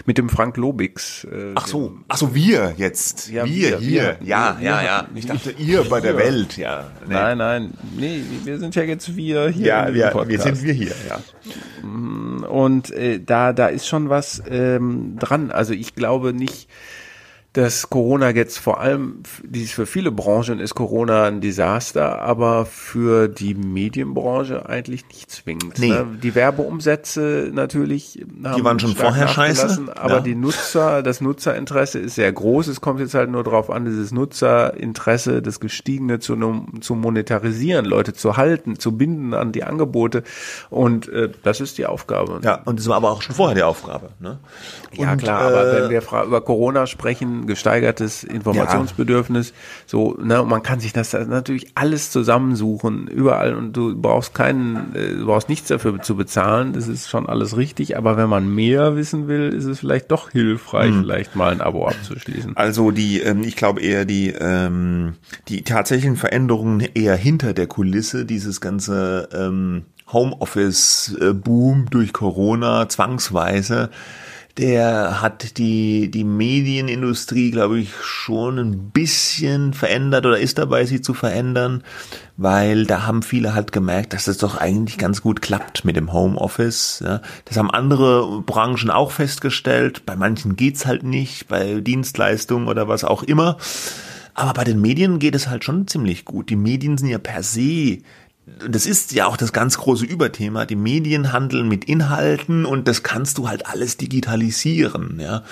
[0.06, 1.24] mit dem Frank Lobix.
[1.24, 3.30] Äh, ach so, ach so, wir jetzt.
[3.30, 4.16] Ja, wir, wir hier.
[4.20, 5.08] Wir, ja, ja, ja.
[5.14, 6.90] Ich dachte, ihr bei der Welt, ja.
[7.06, 7.14] Nee.
[7.14, 7.74] Nein, nein.
[7.96, 9.66] Nee, wir sind ja jetzt wir hier.
[9.66, 11.20] Ja, wir, wir sind wir hier, ja.
[11.86, 15.50] Mm, und äh, da, da ist schon was ähm, dran.
[15.50, 16.68] Also ich glaube nicht,
[17.54, 19.22] dass Corona jetzt vor allem,
[19.66, 25.78] für viele Branchen ist Corona ein Desaster, aber für die Medienbranche eigentlich nicht zwingend.
[25.78, 25.90] Nee.
[25.90, 26.04] Ne?
[26.20, 30.20] Die Werbeumsätze natürlich haben die waren schon vorher scheiße, aber ja.
[30.20, 32.66] die Nutzer, das Nutzerinteresse ist sehr groß.
[32.66, 36.36] Es kommt jetzt halt nur darauf an, dieses Nutzerinteresse, das gestiegene zu,
[36.80, 40.24] zu monetarisieren, Leute zu halten, zu binden an die Angebote
[40.70, 42.40] und äh, das ist die Aufgabe.
[42.42, 44.10] Ja, und das war aber auch schon vorher die Aufgabe.
[44.18, 44.40] Ne?
[44.96, 49.50] ja klar, äh, aber wenn wir über Corona sprechen gesteigertes Informationsbedürfnis.
[49.50, 49.54] Ja.
[49.86, 54.94] So, ne, und man kann sich das natürlich alles zusammensuchen, überall und du brauchst keinen,
[54.94, 56.72] äh, du brauchst nichts dafür zu bezahlen.
[56.72, 57.96] Das ist schon alles richtig.
[57.96, 61.02] Aber wenn man mehr wissen will, ist es vielleicht doch hilfreich, hm.
[61.02, 62.56] vielleicht mal ein Abo abzuschließen.
[62.56, 65.14] Also die, ähm, ich glaube eher die, ähm,
[65.48, 73.90] die tatsächlichen Veränderungen eher hinter der Kulisse, dieses ganze ähm, Homeoffice-Boom durch Corona zwangsweise
[74.56, 81.00] der hat die, die Medienindustrie, glaube ich, schon ein bisschen verändert oder ist dabei, sie
[81.00, 81.82] zu verändern,
[82.36, 86.12] weil da haben viele halt gemerkt, dass das doch eigentlich ganz gut klappt mit dem
[86.12, 87.02] Homeoffice.
[87.04, 87.20] Ja.
[87.46, 90.06] Das haben andere Branchen auch festgestellt.
[90.06, 93.56] Bei manchen geht's halt nicht, bei Dienstleistungen oder was auch immer.
[94.34, 96.50] Aber bei den Medien geht es halt schon ziemlich gut.
[96.50, 97.98] Die Medien sind ja per se
[98.46, 103.02] das ist ja auch das ganz große Überthema, die Medien handeln mit Inhalten und das
[103.02, 105.18] kannst du halt alles digitalisieren.
[105.18, 105.44] Ja,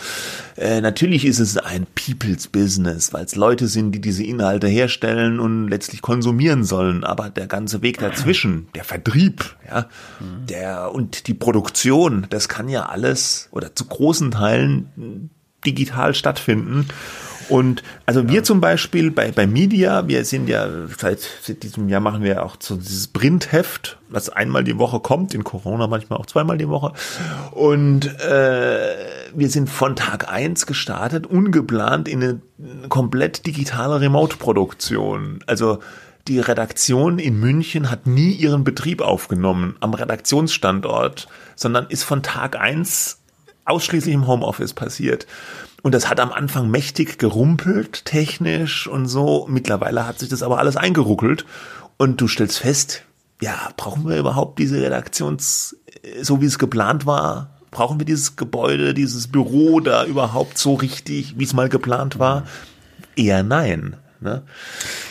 [0.57, 5.41] äh, natürlich ist es ein People's Business, weil es Leute sind, die diese Inhalte herstellen
[5.41, 7.03] und letztlich konsumieren sollen.
[7.03, 9.89] Aber der ganze Weg dazwischen, der Vertrieb, ja,
[10.49, 15.31] der und die Produktion, das kann ja alles oder zu großen Teilen
[15.65, 16.89] digital stattfinden.
[17.49, 20.69] Und also wir zum Beispiel bei, bei Media, wir sind ja
[20.99, 25.35] seit, seit diesem Jahr machen wir auch so dieses Printheft, was einmal die Woche kommt,
[25.35, 26.93] in Corona manchmal auch zweimal die Woche.
[27.53, 28.97] Und äh,
[29.35, 32.41] wir sind von Tag eins gestartet, ungeplant in eine
[32.89, 35.41] komplett digitale Remote-Produktion.
[35.47, 35.79] Also
[36.29, 41.27] die Redaktion in München hat nie ihren Betrieb aufgenommen am Redaktionsstandort,
[41.57, 43.19] sondern ist von Tag eins
[43.65, 45.27] ausschließlich im Homeoffice passiert.
[45.83, 49.47] Und das hat am Anfang mächtig gerumpelt, technisch und so.
[49.51, 51.45] Mittlerweile hat sich das aber alles eingeruckelt.
[51.97, 53.03] Und du stellst fest,
[53.41, 55.77] ja, brauchen wir überhaupt diese Redaktions,
[56.21, 57.59] so wie es geplant war?
[57.73, 62.45] Brauchen wir dieses Gebäude, dieses Büro da überhaupt so richtig, wie es mal geplant war?
[63.17, 63.97] Eher nein.
[64.21, 64.43] Ne?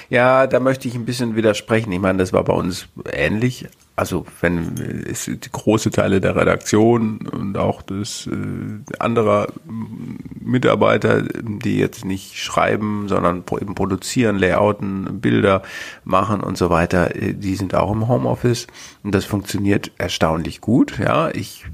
[0.09, 1.91] Ja, da möchte ich ein bisschen widersprechen.
[1.91, 3.67] Ich meine, das war bei uns ähnlich
[4.01, 8.31] also wenn es große Teile der Redaktion und auch des äh,
[8.97, 9.49] anderer
[10.39, 15.61] Mitarbeiter, die jetzt nicht schreiben, sondern eben produzieren, Layouten, Bilder
[16.03, 18.65] machen und so weiter, äh, die sind auch im Homeoffice
[19.03, 20.97] und das funktioniert erstaunlich gut.
[20.97, 21.65] Ja, ich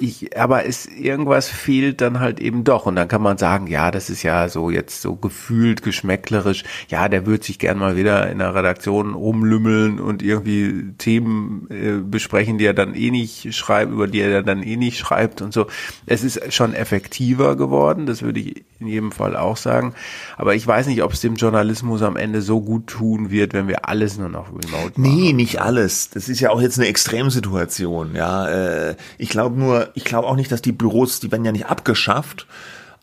[0.00, 2.86] ich, aber es irgendwas fehlt dann halt eben doch.
[2.86, 6.64] Und dann kann man sagen, ja, das ist ja so jetzt so gefühlt, geschmäcklerisch.
[6.88, 12.00] Ja, der wird sich gern mal wieder in der Redaktion rumlümmeln und irgendwie Themen äh,
[12.02, 15.52] besprechen, die er dann eh nicht schreibt, über die er dann eh nicht schreibt und
[15.52, 15.66] so.
[16.06, 19.94] Es ist schon effektiver geworden, das würde ich in jedem Fall auch sagen.
[20.38, 23.68] Aber ich weiß nicht, ob es dem Journalismus am Ende so gut tun wird, wenn
[23.68, 25.02] wir alles nur noch remote machen.
[25.02, 26.08] Nee, nicht alles.
[26.10, 28.14] Das ist ja auch jetzt eine Extremsituation.
[28.14, 31.52] Ja, äh, ich glaube nur, ich glaube auch nicht, dass die Büros, die werden ja
[31.52, 32.46] nicht abgeschafft,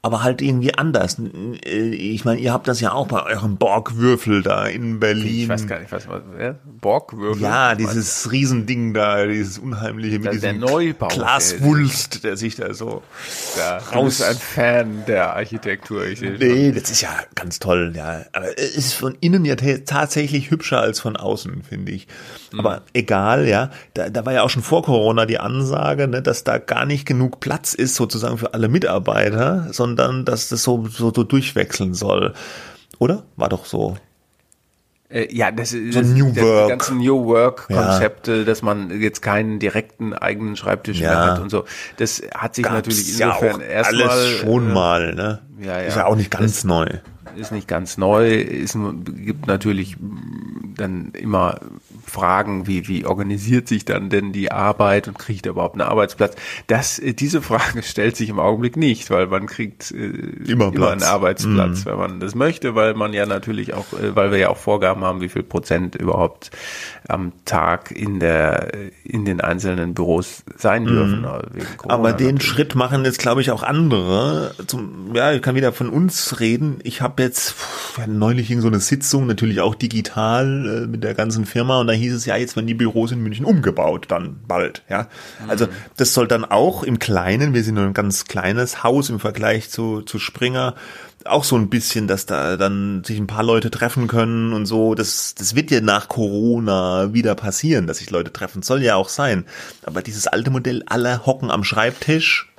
[0.01, 1.17] aber halt irgendwie anders.
[1.19, 5.43] Äh, ich meine, ihr habt das ja auch bei eurem Borgwürfel da in Berlin.
[5.43, 6.07] Ich weiß gar nicht, was
[6.39, 6.55] ja?
[6.79, 7.41] Borgwürfel?
[7.41, 13.01] Ja, dieses Riesending da, dieses unheimliche mit diesem Neubau, Glaswulst, der sich da so
[13.57, 14.21] ja, raus.
[14.21, 16.05] ein Fan der Architektur.
[16.05, 18.21] Ich nee, das ist ja ganz toll, ja.
[18.33, 22.07] Aber es ist von innen ja tatsächlich hübscher als von außen, finde ich.
[22.53, 22.59] Mhm.
[22.59, 23.71] Aber egal, ja.
[23.95, 27.05] Da, da war ja auch schon vor Corona die Ansage, ne, dass da gar nicht
[27.05, 31.93] genug Platz ist sozusagen für alle Mitarbeiter, sondern sondern dass das so, so, so durchwechseln
[31.93, 32.33] soll.
[32.99, 33.23] Oder?
[33.35, 33.97] War doch so.
[35.09, 36.65] Äh, ja, das ist so New das, Work.
[36.65, 38.43] die ganzen New Work Konzepte, ja.
[38.43, 41.09] dass man jetzt keinen direkten eigenen Schreibtisch ja.
[41.09, 41.63] mehr hat und so.
[41.97, 45.39] Das hat sich Gab's natürlich insofern ja erstmal alles schon äh, mal, ne?
[45.59, 45.87] Ja, ja.
[45.87, 46.87] Ist ja auch nicht ganz das neu.
[47.35, 48.75] Ist nicht ganz neu, ist
[49.05, 49.95] gibt natürlich
[50.75, 51.59] dann immer
[52.07, 56.35] Fragen, wie, wie organisiert sich dann denn die Arbeit und kriegt er überhaupt einen Arbeitsplatz?
[56.67, 60.07] Das, äh, diese Frage stellt sich im Augenblick nicht, weil man kriegt äh,
[60.47, 61.89] immer, immer einen Arbeitsplatz, mhm.
[61.89, 65.03] wenn man das möchte, weil man ja natürlich auch, äh, weil wir ja auch Vorgaben
[65.03, 66.51] haben, wie viel Prozent überhaupt
[67.07, 68.69] am Tag in der,
[69.03, 70.87] in den einzelnen Büros sein mhm.
[70.87, 71.21] dürfen.
[71.21, 71.27] Mhm.
[71.87, 72.43] Aber den natürlich.
[72.43, 74.55] Schritt machen jetzt, glaube ich, auch andere.
[74.67, 76.79] Zum, ja, ich kann wieder von uns reden.
[76.83, 81.45] Ich habe jetzt pff, neulich so eine Sitzung, natürlich auch digital äh, mit der ganzen
[81.45, 84.83] Firma und da hieß es ja, jetzt werden die Büros in München umgebaut, dann bald,
[84.89, 85.07] ja.
[85.47, 85.67] Also
[85.97, 89.69] das soll dann auch im Kleinen, wir sind nur ein ganz kleines Haus im Vergleich
[89.69, 90.75] zu, zu Springer,
[91.25, 94.95] auch so ein bisschen, dass da dann sich ein paar Leute treffen können und so.
[94.95, 98.61] Das, das wird ja nach Corona wieder passieren, dass sich Leute treffen.
[98.61, 99.45] Soll ja auch sein.
[99.83, 102.49] Aber dieses alte Modell, alle hocken am Schreibtisch,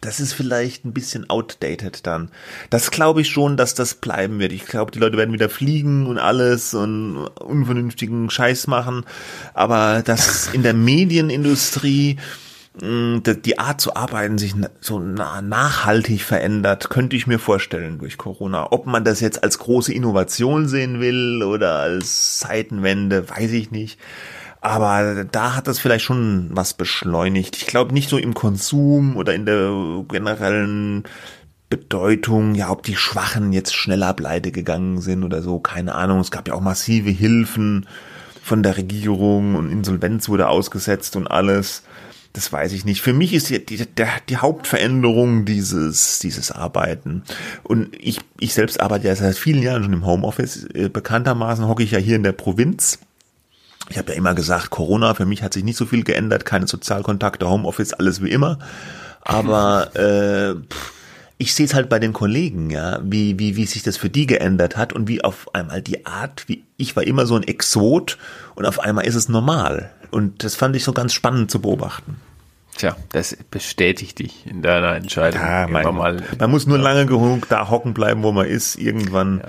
[0.00, 2.30] das ist vielleicht ein bisschen outdated dann.
[2.70, 4.52] Das glaube ich schon, dass das bleiben wird.
[4.52, 9.04] Ich glaube, die Leute werden wieder fliegen und alles und unvernünftigen Scheiß machen.
[9.54, 12.18] Aber das in der Medienindustrie
[12.80, 18.70] mm, die Art zu arbeiten sich so nachhaltig verändert, könnte ich mir vorstellen durch Corona.
[18.72, 23.98] Ob man das jetzt als große Innovation sehen will oder als Zeitenwende, weiß ich nicht.
[24.66, 27.56] Aber da hat das vielleicht schon was beschleunigt.
[27.56, 29.70] Ich glaube nicht so im Konsum oder in der
[30.08, 31.04] generellen
[31.70, 36.18] Bedeutung, ja, ob die Schwachen jetzt schneller pleite gegangen sind oder so, keine Ahnung.
[36.18, 37.86] Es gab ja auch massive Hilfen
[38.42, 41.84] von der Regierung und Insolvenz wurde ausgesetzt und alles.
[42.32, 43.02] Das weiß ich nicht.
[43.02, 43.86] Für mich ist die, die,
[44.28, 47.22] die Hauptveränderung dieses, dieses Arbeiten.
[47.62, 50.64] Und ich, ich selbst arbeite ja seit vielen Jahren schon im Homeoffice.
[50.74, 52.98] Äh, bekanntermaßen hocke ich ja hier in der Provinz
[53.88, 56.66] ich habe ja immer gesagt, Corona, für mich hat sich nicht so viel geändert, keine
[56.66, 58.58] Sozialkontakte, Homeoffice, alles wie immer.
[59.22, 60.92] Aber äh, pff,
[61.38, 64.26] ich sehe es halt bei den Kollegen, ja, wie, wie, wie sich das für die
[64.26, 68.18] geändert hat und wie auf einmal die Art, wie ich war immer so ein Exot
[68.54, 69.90] und auf einmal ist es normal.
[70.10, 72.16] Und das fand ich so ganz spannend zu beobachten.
[72.76, 75.40] Tja, das bestätigt dich in deiner Entscheidung.
[75.40, 78.76] Ja, man, mal, man muss nur lange genug da hocken bleiben, wo man ist.
[78.76, 79.42] Irgendwann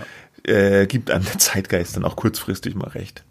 [0.45, 0.53] ja.
[0.53, 3.23] äh, gibt einem der Zeitgeist dann auch kurzfristig mal recht.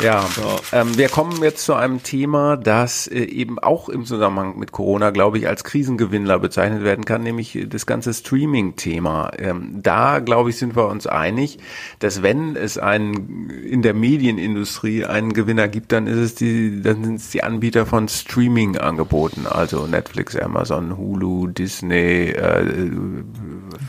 [0.00, 0.24] Ja,
[0.72, 5.10] ähm, wir kommen jetzt zu einem Thema, das äh, eben auch im Zusammenhang mit Corona,
[5.10, 9.30] glaube ich, als Krisengewinnler bezeichnet werden kann, nämlich das ganze Streaming-Thema.
[9.38, 11.58] Ähm, da, glaube ich, sind wir uns einig,
[12.00, 17.04] dass wenn es einen in der Medienindustrie einen Gewinner gibt, dann ist es die, dann
[17.04, 22.90] sind es die Anbieter von Streaming-Angeboten, also Netflix, Amazon, Hulu, Disney, äh,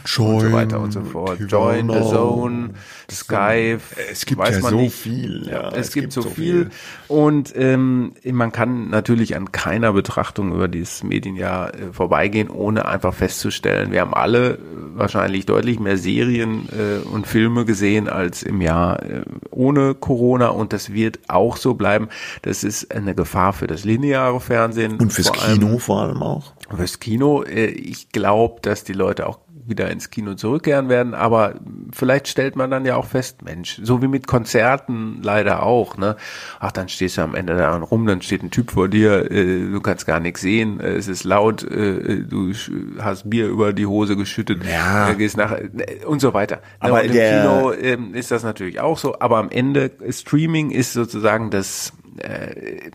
[0.06, 1.40] Join, und so weiter und so fort.
[1.48, 2.70] Join, The Zone,
[3.10, 3.82] Skype.
[4.12, 5.48] Es gibt ja so viel.
[5.50, 6.66] Ja, gibt, gibt, so viel.
[6.66, 6.70] viel.
[7.08, 13.14] Und ähm, man kann natürlich an keiner Betrachtung über dieses Medienjahr äh, vorbeigehen, ohne einfach
[13.14, 14.60] festzustellen, wir haben alle
[14.96, 20.74] wahrscheinlich deutlich mehr Serien äh, und Filme gesehen als im Jahr äh, ohne Corona und
[20.74, 22.10] das wird auch so bleiben.
[22.42, 24.98] Das ist eine Gefahr für das lineare Fernsehen.
[24.98, 26.54] Und fürs vor Kino allem, vor allem auch.
[26.76, 27.44] Fürs Kino.
[27.44, 31.56] Äh, ich glaube, dass die Leute auch wieder ins Kino zurückkehren werden, aber
[31.92, 36.16] vielleicht stellt man dann ja auch fest, Mensch, so wie mit Konzerten leider auch, ne?
[36.60, 39.72] Ach, dann stehst du am Ende da rum, dann steht ein Typ vor dir, äh,
[39.72, 42.54] du kannst gar nichts sehen, äh, es ist laut, äh, du
[43.00, 45.10] hast Bier über die Hose geschüttet, ja.
[45.10, 46.62] äh, gehst nach äh, und so weiter.
[46.80, 50.94] Aber und im Kino äh, ist das natürlich auch so, aber am Ende Streaming ist
[50.94, 52.92] sozusagen das äh,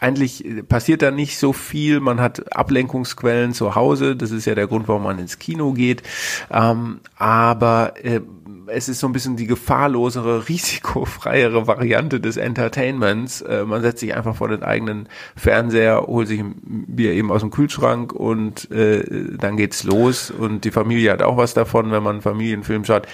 [0.00, 2.00] eigentlich passiert da nicht so viel.
[2.00, 4.16] Man hat Ablenkungsquellen zu Hause.
[4.16, 6.02] Das ist ja der Grund, warum man ins Kino geht.
[6.50, 8.20] Ähm, aber äh,
[8.68, 13.40] es ist so ein bisschen die gefahrlosere, risikofreiere Variante des Entertainments.
[13.42, 16.56] Äh, man setzt sich einfach vor den eigenen Fernseher, holt sich ein
[16.88, 20.30] Bier eben aus dem Kühlschrank und äh, dann geht's los.
[20.30, 23.06] Und die Familie hat auch was davon, wenn man einen Familienfilm schaut.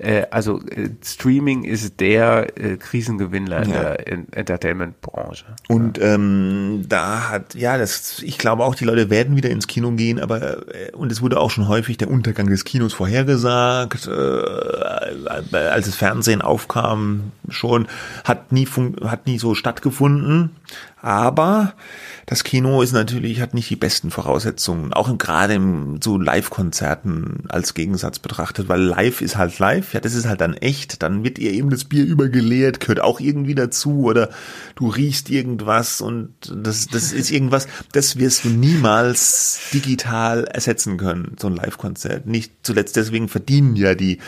[0.00, 3.80] Äh, also äh, Streaming ist der äh, Krisengewinnler in ja.
[3.82, 5.44] der Entertainment-Branche.
[5.68, 9.90] Und ähm, da hat, ja, das, ich glaube auch, die Leute werden wieder ins Kino
[9.92, 14.10] gehen, aber äh, und es wurde auch schon häufig der Untergang des Kinos vorhergesagt, äh,
[14.10, 17.86] als das Fernsehen aufkam, schon,
[18.24, 18.66] hat nie,
[19.04, 20.50] hat nie so stattgefunden.
[21.02, 21.74] Aber
[22.30, 27.74] das Kino ist natürlich, hat nicht die besten Voraussetzungen, auch gerade im, so Live-Konzerten als
[27.74, 31.40] Gegensatz betrachtet, weil live ist halt live, ja, das ist halt dann echt, dann wird
[31.40, 34.30] ihr eben das Bier übergeleert, gehört auch irgendwie dazu, oder
[34.76, 41.34] du riechst irgendwas und das, das ist irgendwas, das wirst du niemals digital ersetzen können,
[41.36, 42.26] so ein Live-Konzert.
[42.26, 44.18] Nicht zuletzt deswegen verdienen ja die,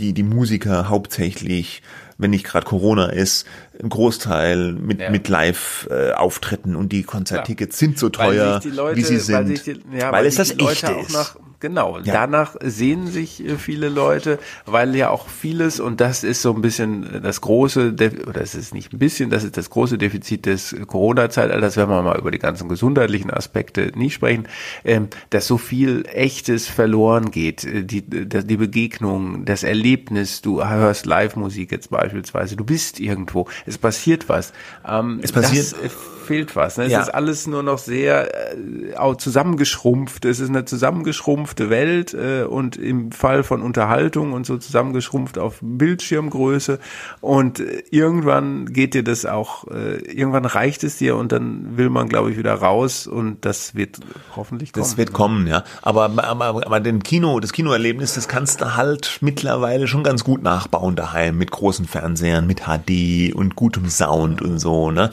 [0.00, 1.80] die, die Musiker hauptsächlich
[2.22, 3.46] wenn nicht gerade Corona ist,
[3.80, 5.10] ein Großteil mit, ja.
[5.10, 10.06] mit Live-Auftritten und die Konzerttickets sind so teuer, Leute, wie sie sind, weil, die, ja,
[10.06, 11.12] weil, weil es das Echte ist.
[11.12, 12.12] Nach, Genau, ja.
[12.12, 16.60] danach sehen sich äh, viele Leute, weil ja auch vieles, und das ist so ein
[16.60, 17.94] bisschen das große,
[18.26, 22.02] oder es ist nicht ein bisschen, das ist das große Defizit des Corona-Zeitalters, wenn wir
[22.02, 24.48] mal über die ganzen gesundheitlichen Aspekte nicht sprechen,
[24.84, 31.06] ähm, dass so viel Echtes verloren geht, äh, die, die Begegnung, das Erlebnis, du hörst
[31.06, 34.52] Live-Musik jetzt beispielsweise, du bist irgendwo, es passiert was.
[34.84, 35.90] Ähm, es passiert das, äh,
[36.32, 36.78] fehlt was.
[36.78, 36.84] Ne?
[36.84, 37.00] Es ja.
[37.00, 40.24] ist alles nur noch sehr äh, zusammengeschrumpft.
[40.24, 45.58] Es ist eine zusammengeschrumpfte Welt äh, und im Fall von Unterhaltung und so zusammengeschrumpft auf
[45.60, 46.78] Bildschirmgröße.
[47.20, 51.90] Und äh, irgendwann geht dir das auch, äh, irgendwann reicht es dir und dann will
[51.90, 53.98] man, glaube ich, wieder raus und das wird
[54.34, 54.84] hoffentlich kommen.
[54.84, 55.64] Das wird kommen, ja.
[55.82, 60.42] Aber, aber, aber den Kino, das Kinoerlebnis, das kannst du halt mittlerweile schon ganz gut
[60.42, 65.10] nachbauen daheim mit großen Fernsehern, mit HD und gutem Sound und so, ne?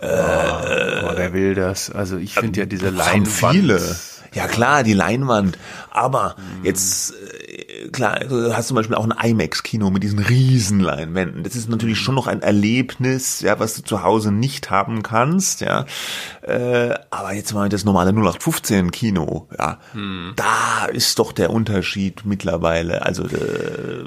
[0.00, 1.90] Äh, Oh, wer will das?
[1.90, 3.54] Also ich finde ja diese Leinwand.
[3.54, 3.80] Viele.
[4.36, 5.58] Ja klar, die Leinwand.
[5.90, 6.64] Aber mhm.
[6.64, 11.42] jetzt, äh, klar, du hast zum Beispiel auch ein IMAX-Kino mit diesen riesen Leinwänden.
[11.42, 15.62] Das ist natürlich schon noch ein Erlebnis, ja, was du zu Hause nicht haben kannst,
[15.62, 15.86] ja.
[16.42, 19.78] Äh, aber jetzt mal das normale 0815-Kino, ja.
[19.94, 20.34] Mhm.
[20.36, 24.04] Da ist doch der Unterschied mittlerweile, also äh,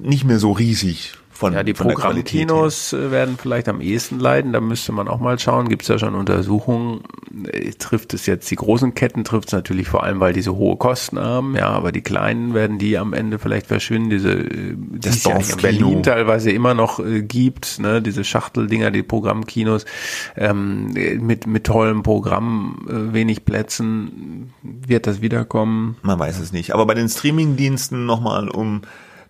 [0.00, 4.52] nicht mehr so riesig von, ja, die Programmkinos äh, werden vielleicht am ehesten leiden.
[4.52, 5.68] Da müsste man auch mal schauen.
[5.68, 7.00] Gibt es ja schon Untersuchungen?
[7.48, 9.24] Äh, trifft es jetzt die großen Ketten?
[9.24, 11.56] Trifft es natürlich vor allem, weil diese hohe Kosten haben.
[11.56, 14.10] Ja, aber die kleinen werden die am Ende vielleicht verschwinden.
[14.10, 17.80] Diese, äh, die es ja in Berlin teilweise immer noch äh, gibt.
[17.80, 18.00] Ne?
[18.00, 19.84] Diese Schachteldinger, die Programmkinos
[20.36, 20.92] ähm,
[21.26, 24.52] mit mit tollem Programm, äh, wenig Plätzen.
[24.62, 25.96] Wird das wiederkommen?
[26.02, 26.72] Man weiß es nicht.
[26.72, 28.82] Aber bei den Streamingdiensten nochmal um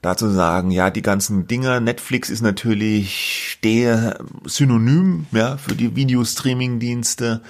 [0.02, 7.40] dazu sagen, ja, die ganzen Dinger, Netflix ist natürlich der Synonym, ja, für die Videostreaming-Dienste.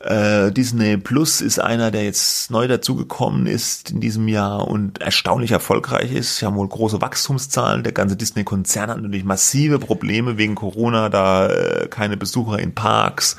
[0.00, 5.50] Äh, Disney Plus ist einer, der jetzt neu dazugekommen ist in diesem Jahr und erstaunlich
[5.50, 6.36] erfolgreich ist.
[6.36, 7.82] Sie haben wohl große Wachstumszahlen.
[7.82, 13.38] Der ganze Disney-Konzern hat natürlich massive Probleme wegen Corona, da äh, keine Besucher in Parks.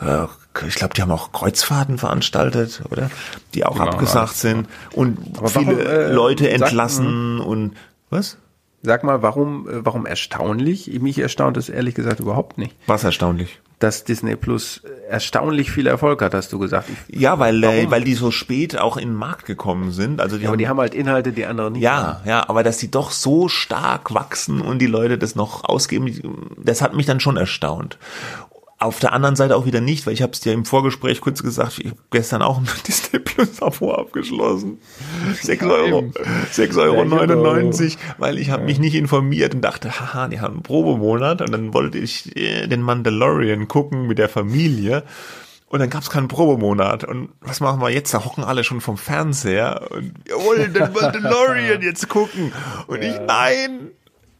[0.00, 0.26] Äh,
[0.66, 3.10] ich glaube, die haben auch Kreuzfahrten veranstaltet, oder?
[3.54, 7.76] Die auch genau, abgesagt sind und viele warum, äh, Leute entlassen sag, und
[8.10, 8.36] was?
[8.82, 11.00] Sag mal, warum, äh, warum erstaunlich?
[11.00, 12.74] Mich erstaunt es ehrlich gesagt überhaupt nicht.
[12.86, 13.60] Was erstaunlich?
[13.78, 16.88] Dass Disney Plus erstaunlich viel Erfolg hat, hast du gesagt.
[17.08, 20.20] Ich, ja, weil, äh, weil die so spät auch in den Markt gekommen sind.
[20.20, 22.28] Also die ja, haben, aber die haben halt Inhalte, die andere nicht Ja, haben.
[22.28, 26.12] ja, aber dass die doch so stark wachsen und die Leute das noch ausgeben,
[26.62, 27.96] das hat mich dann schon erstaunt.
[28.82, 31.42] Auf der anderen Seite auch wieder nicht, weil ich habe es dir im Vorgespräch kurz
[31.42, 34.78] gesagt, ich habe gestern auch ein Disney Plus Abo abgeschlossen.
[35.42, 36.10] 6 Euro,
[36.50, 40.62] 6 Euro 99, weil ich habe mich nicht informiert und dachte, haha, die haben einen
[40.62, 45.04] Probemonat und dann wollte ich äh, den Mandalorian gucken mit der Familie.
[45.66, 47.04] Und dann gab es keinen Probemonat.
[47.04, 48.14] Und was machen wir jetzt?
[48.14, 52.52] Da hocken alle schon vom Fernseher und wir wollen den Mandalorian jetzt gucken.
[52.86, 53.10] Und ja.
[53.10, 53.90] ich, nein,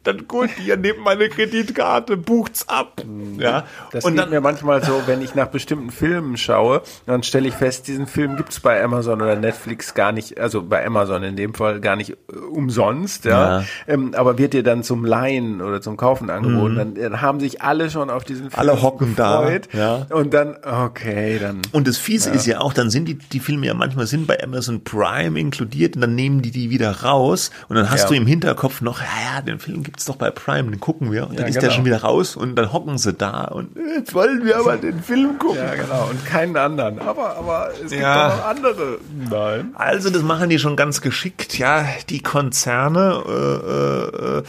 [0.02, 3.02] dann gut, ihr nehmt meine Kreditkarte, bucht's ab.
[3.38, 3.64] Ja.
[3.92, 7.54] Das und dann mir manchmal so, wenn ich nach bestimmten Filmen schaue, dann stelle ich
[7.54, 11.52] fest, diesen Film gibt's bei Amazon oder Netflix gar nicht, also bei Amazon in dem
[11.52, 13.60] Fall gar nicht äh, umsonst, ja.
[13.60, 13.66] ja.
[13.86, 16.78] Ähm, aber wird dir dann zum Leihen oder zum Kaufen angeboten, mhm.
[16.78, 19.68] dann, dann, haben sich alle schon auf diesen Film alle hocken gefreut.
[19.72, 20.06] Da, ja.
[20.16, 21.60] Und dann, okay, dann.
[21.72, 22.36] Und das Fiese ja.
[22.36, 25.96] ist ja auch, dann sind die, die Filme ja manchmal sind bei Amazon Prime inkludiert
[25.96, 29.34] und dann nehmen die die wieder raus und dann hast du im Hinterkopf noch, ja,
[29.34, 31.28] ja, den Film gibt's doch bei Prime, den gucken wir.
[31.28, 31.66] Und dann ja, ist genau.
[31.66, 35.02] der schon wieder raus und dann hocken sie da und jetzt wollen wir aber den
[35.02, 35.58] Film gucken.
[35.58, 36.08] Ja, genau.
[36.08, 37.00] Und keinen anderen.
[37.00, 38.28] Aber, aber es gibt ja.
[38.28, 38.98] noch andere.
[39.30, 39.74] Nein.
[39.74, 43.22] Also, das machen die schon ganz geschickt, ja, die Konzerne.
[43.26, 44.42] Äh, äh,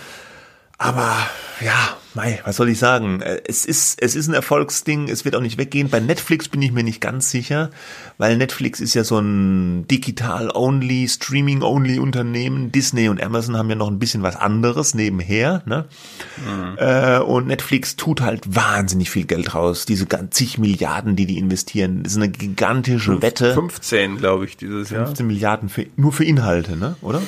[0.78, 1.16] aber
[1.60, 3.22] ja, mei, was soll ich sagen?
[3.22, 5.90] Äh, es ist, es ist ein Erfolgsding, es wird auch nicht weggehen.
[5.90, 7.70] Bei Netflix bin ich mir nicht ganz sicher,
[8.18, 12.72] weil Netflix ist ja so ein digital-only, streaming-only Unternehmen.
[12.72, 15.64] Disney und Amazon haben ja noch ein bisschen was anderes nebenher.
[15.66, 15.86] Ne?
[16.38, 16.78] Mhm.
[16.78, 19.86] Äh, und Netflix tut halt wahnsinnig viel Geld raus.
[19.86, 23.54] Diese zig Milliarden, die die investieren, das ist eine gigantische Wette.
[23.54, 25.06] 15, glaube ich, dieses 15 Jahr.
[25.08, 26.96] 15 Milliarden für, nur für Inhalte, ne?
[27.02, 27.22] oder?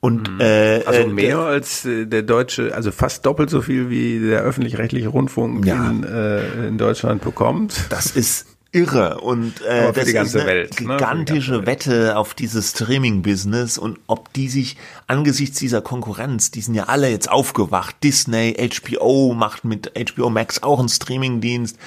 [0.00, 0.40] Und, mhm.
[0.40, 4.42] äh, also äh, mehr als äh, der deutsche, also fast doppelt so viel wie der
[4.42, 5.90] öffentlich-rechtliche Rundfunk ja.
[5.90, 7.86] in, äh, in Deutschland bekommt.
[7.88, 10.96] Das ist irre und äh, das ist eine Welt, ne?
[10.96, 11.66] gigantische ne?
[11.66, 14.76] Wette auf dieses Streaming-Business und ob die sich
[15.06, 20.62] angesichts dieser Konkurrenz, die sind ja alle jetzt aufgewacht, Disney, HBO macht mit HBO Max
[20.62, 21.78] auch einen Streaming-Dienst,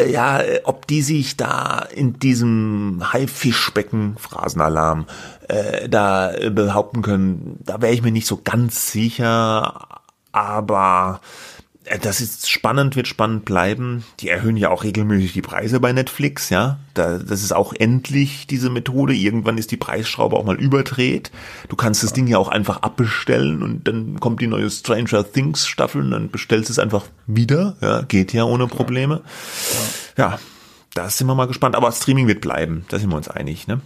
[0.00, 5.06] ja, ob die sich da in diesem Haifischbecken, Phrasenalarm,
[5.48, 10.00] äh, da behaupten können, da wäre ich mir nicht so ganz sicher,
[10.32, 11.51] aber äh,
[12.00, 14.04] das ist spannend, wird spannend bleiben.
[14.20, 16.78] Die erhöhen ja auch regelmäßig die Preise bei Netflix, ja.
[16.94, 19.14] Da, das ist auch endlich diese Methode.
[19.14, 21.32] Irgendwann ist die Preisschraube auch mal überdreht.
[21.68, 25.66] Du kannst das Ding ja auch einfach abbestellen und dann kommt die neue Stranger Things
[25.66, 27.76] Staffel und dann bestellst du es einfach wieder.
[27.80, 29.22] Ja, geht ja ohne Probleme.
[30.16, 30.38] Ja,
[30.94, 31.74] da sind wir mal gespannt.
[31.74, 32.84] Aber Streaming wird bleiben.
[32.88, 33.80] Da sind wir uns einig, ne?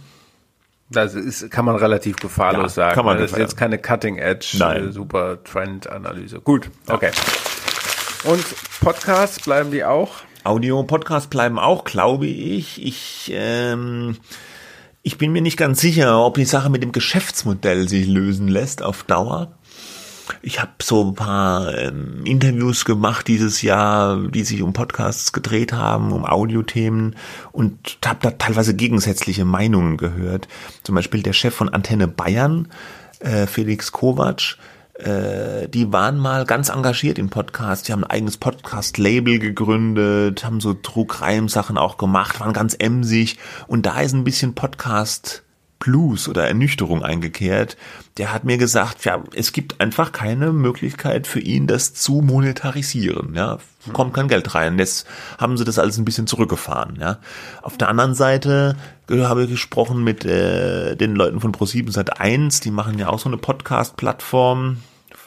[0.89, 2.95] Das ist, kann man relativ gefahrlos ja, sagen.
[2.95, 4.89] Kann man das ist jetzt keine Cutting Edge, Nein.
[4.89, 6.39] Äh, super Trend Analyse.
[6.39, 7.11] Gut, okay.
[8.23, 8.43] Und
[8.81, 10.11] Podcasts bleiben die auch?
[10.43, 12.83] Audio-Podcasts bleiben auch, glaube ich.
[12.83, 14.17] Ich, ähm,
[15.03, 18.81] ich bin mir nicht ganz sicher, ob die Sache mit dem Geschäftsmodell sich lösen lässt
[18.81, 19.57] auf Dauer.
[20.41, 25.71] Ich habe so ein paar ähm, Interviews gemacht dieses Jahr, die sich um Podcasts gedreht
[25.71, 27.15] haben, um Audiothemen
[27.51, 30.47] und habe da teilweise gegensätzliche Meinungen gehört.
[30.83, 32.67] Zum Beispiel der Chef von Antenne Bayern,
[33.19, 34.57] äh, Felix Kovac,
[34.99, 37.87] äh, die waren mal ganz engagiert im Podcast.
[37.87, 42.75] Die haben ein eigenes Podcast-Label gegründet, haben so True Crime Sachen auch gemacht, waren ganz
[42.77, 43.37] emsig.
[43.67, 45.43] Und da ist ein bisschen Podcast
[45.79, 47.77] Blues oder Ernüchterung eingekehrt.
[48.17, 53.35] Der hat mir gesagt, ja, es gibt einfach keine Möglichkeit für ihn, das zu monetarisieren.
[53.35, 53.59] Ja,
[53.93, 54.79] kommt kein Geld rein.
[54.79, 55.07] Jetzt
[55.37, 56.97] haben sie das alles ein bisschen zurückgefahren.
[56.99, 57.19] Ja,
[57.61, 58.75] auf der anderen Seite
[59.09, 62.59] habe ich gesprochen mit äh, den Leuten von Pro7 seit 1.
[62.61, 64.77] Die machen ja auch so eine Podcast-Plattform.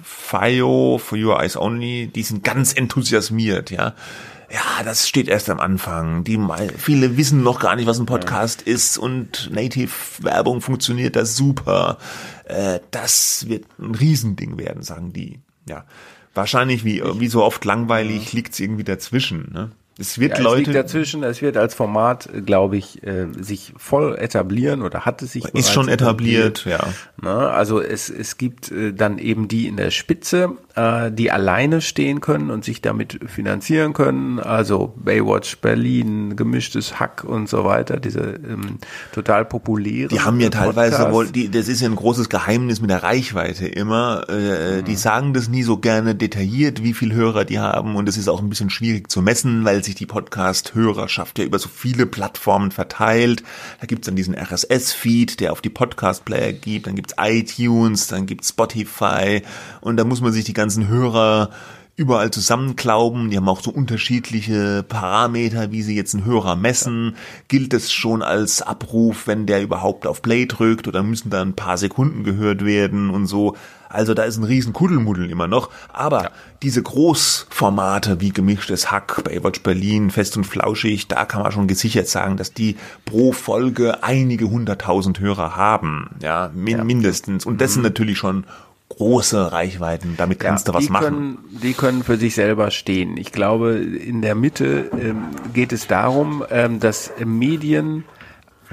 [0.02, 3.94] FIO, For Your Eyes Only, die sind ganz enthusiasmiert, ja
[4.52, 6.24] ja, das steht erst am Anfang.
[6.24, 6.38] Die
[6.76, 8.74] viele wissen noch gar nicht, was ein Podcast ja.
[8.74, 11.98] ist und Native Werbung funktioniert das super.
[12.44, 15.40] Äh, das wird ein Riesending werden, sagen die.
[15.68, 15.84] Ja,
[16.34, 19.50] wahrscheinlich wie wie so oft langweilig liegt's irgendwie dazwischen.
[19.52, 19.70] Ne?
[20.00, 20.62] Es wird ja, Leute.
[20.62, 25.20] Es liegt dazwischen, es wird als Format, glaube ich, äh, sich voll etablieren oder hat
[25.20, 27.28] es sich Ist schon etabliert, etabliert, ja.
[27.28, 27.50] Ne?
[27.50, 32.20] Also es, es gibt äh, dann eben die in der Spitze äh, die alleine stehen
[32.20, 34.38] können und sich damit finanzieren können.
[34.38, 38.78] Also Baywatch Berlin, gemischtes Hack und so weiter, diese ähm,
[39.12, 40.08] total populären.
[40.10, 43.66] Die haben ja teilweise wohl, die, das ist ja ein großes Geheimnis mit der Reichweite
[43.66, 44.24] immer.
[44.28, 44.84] Äh, mhm.
[44.84, 48.28] Die sagen das nie so gerne detailliert, wie viel Hörer die haben und es ist
[48.28, 52.70] auch ein bisschen schwierig zu messen, weil sich die Podcast-Hörerschaft ja über so viele Plattformen
[52.70, 53.42] verteilt.
[53.80, 58.50] Da gibt's dann diesen RSS-Feed, der auf die Podcast-Player gibt, dann gibt's iTunes, dann gibt's
[58.50, 59.42] Spotify
[59.80, 61.50] und da muss man sich die ganzen Hörer
[61.96, 63.28] überall zusammenklauben.
[63.28, 67.16] Die haben auch so unterschiedliche Parameter, wie sie jetzt einen Hörer messen.
[67.48, 71.56] Gilt es schon als Abruf, wenn der überhaupt auf Play drückt oder müssen da ein
[71.56, 73.56] paar Sekunden gehört werden und so.
[73.88, 75.70] Also da ist ein riesen Kuddelmuddel immer noch.
[75.92, 76.30] Aber ja.
[76.62, 82.06] diese Großformate wie gemischtes Hack, Baywatch Berlin, Fest und Flauschig, da kann man schon gesichert
[82.06, 86.10] sagen, dass die pro Folge einige hunderttausend Hörer haben.
[86.22, 86.84] Ja, min ja.
[86.84, 87.44] mindestens.
[87.44, 87.88] Und das sind mhm.
[87.88, 88.44] natürlich schon
[88.90, 91.04] große Reichweiten, damit kannst ja, du was die machen.
[91.04, 93.16] Können, die können für sich selber stehen.
[93.16, 98.04] Ich glaube, in der Mitte ähm, geht es darum, ähm, dass Medien,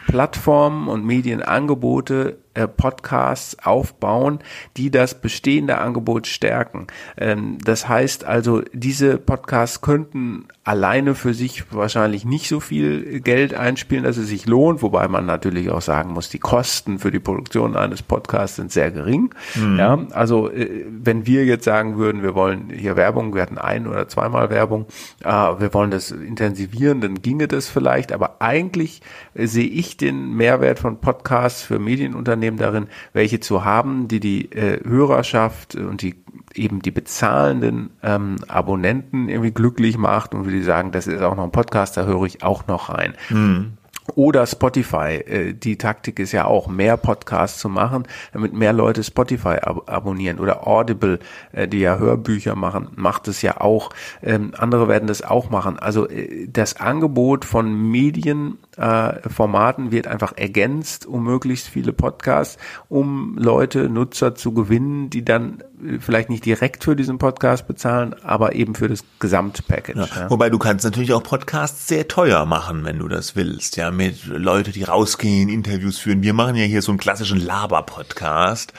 [0.07, 4.39] Plattformen und Medienangebote äh, Podcasts aufbauen,
[4.77, 6.87] die das bestehende Angebot stärken.
[7.17, 13.53] Ähm, das heißt also, diese Podcasts könnten alleine für sich wahrscheinlich nicht so viel Geld
[13.53, 17.19] einspielen, dass es sich lohnt, wobei man natürlich auch sagen muss, die Kosten für die
[17.19, 19.33] Produktion eines Podcasts sind sehr gering.
[19.55, 19.77] Mhm.
[19.77, 23.87] Ja, also äh, wenn wir jetzt sagen würden, wir wollen hier Werbung, wir hatten ein
[23.87, 24.87] oder zweimal Werbung,
[25.23, 29.01] äh, wir wollen das intensivieren, dann ginge das vielleicht, aber eigentlich
[29.35, 34.51] sehe ich den Mehrwert von Podcasts für Medienunternehmen Unternehmen darin, welche zu haben, die die
[34.51, 36.15] äh, Hörerschaft und die
[36.53, 41.35] eben die bezahlenden ähm, Abonnenten irgendwie glücklich macht und wie die sagen, das ist auch
[41.35, 43.13] noch ein Podcast, da höre ich auch noch rein.
[43.29, 43.73] Mhm.
[44.15, 45.23] Oder Spotify.
[45.25, 48.03] Äh, die Taktik ist ja auch, mehr Podcasts zu machen,
[48.33, 50.39] damit mehr Leute Spotify ab abonnieren.
[50.39, 51.19] Oder Audible,
[51.51, 53.89] äh, die ja Hörbücher machen, macht es ja auch.
[54.21, 55.79] Ähm, andere werden das auch machen.
[55.79, 62.57] Also äh, das Angebot von Medienformaten wird einfach ergänzt um möglichst viele Podcasts,
[62.89, 65.63] um Leute, Nutzer zu gewinnen, die dann
[65.99, 69.97] vielleicht nicht direkt für diesen Podcast bezahlen, aber eben für das Gesamtpackage.
[69.97, 70.29] Ja, ja.
[70.29, 73.77] Wobei du kannst natürlich auch Podcasts sehr teuer machen, wenn du das willst.
[73.77, 76.23] Ja, mit Leute, die rausgehen, Interviews führen.
[76.23, 78.73] Wir machen ja hier so einen klassischen Laber-Podcast.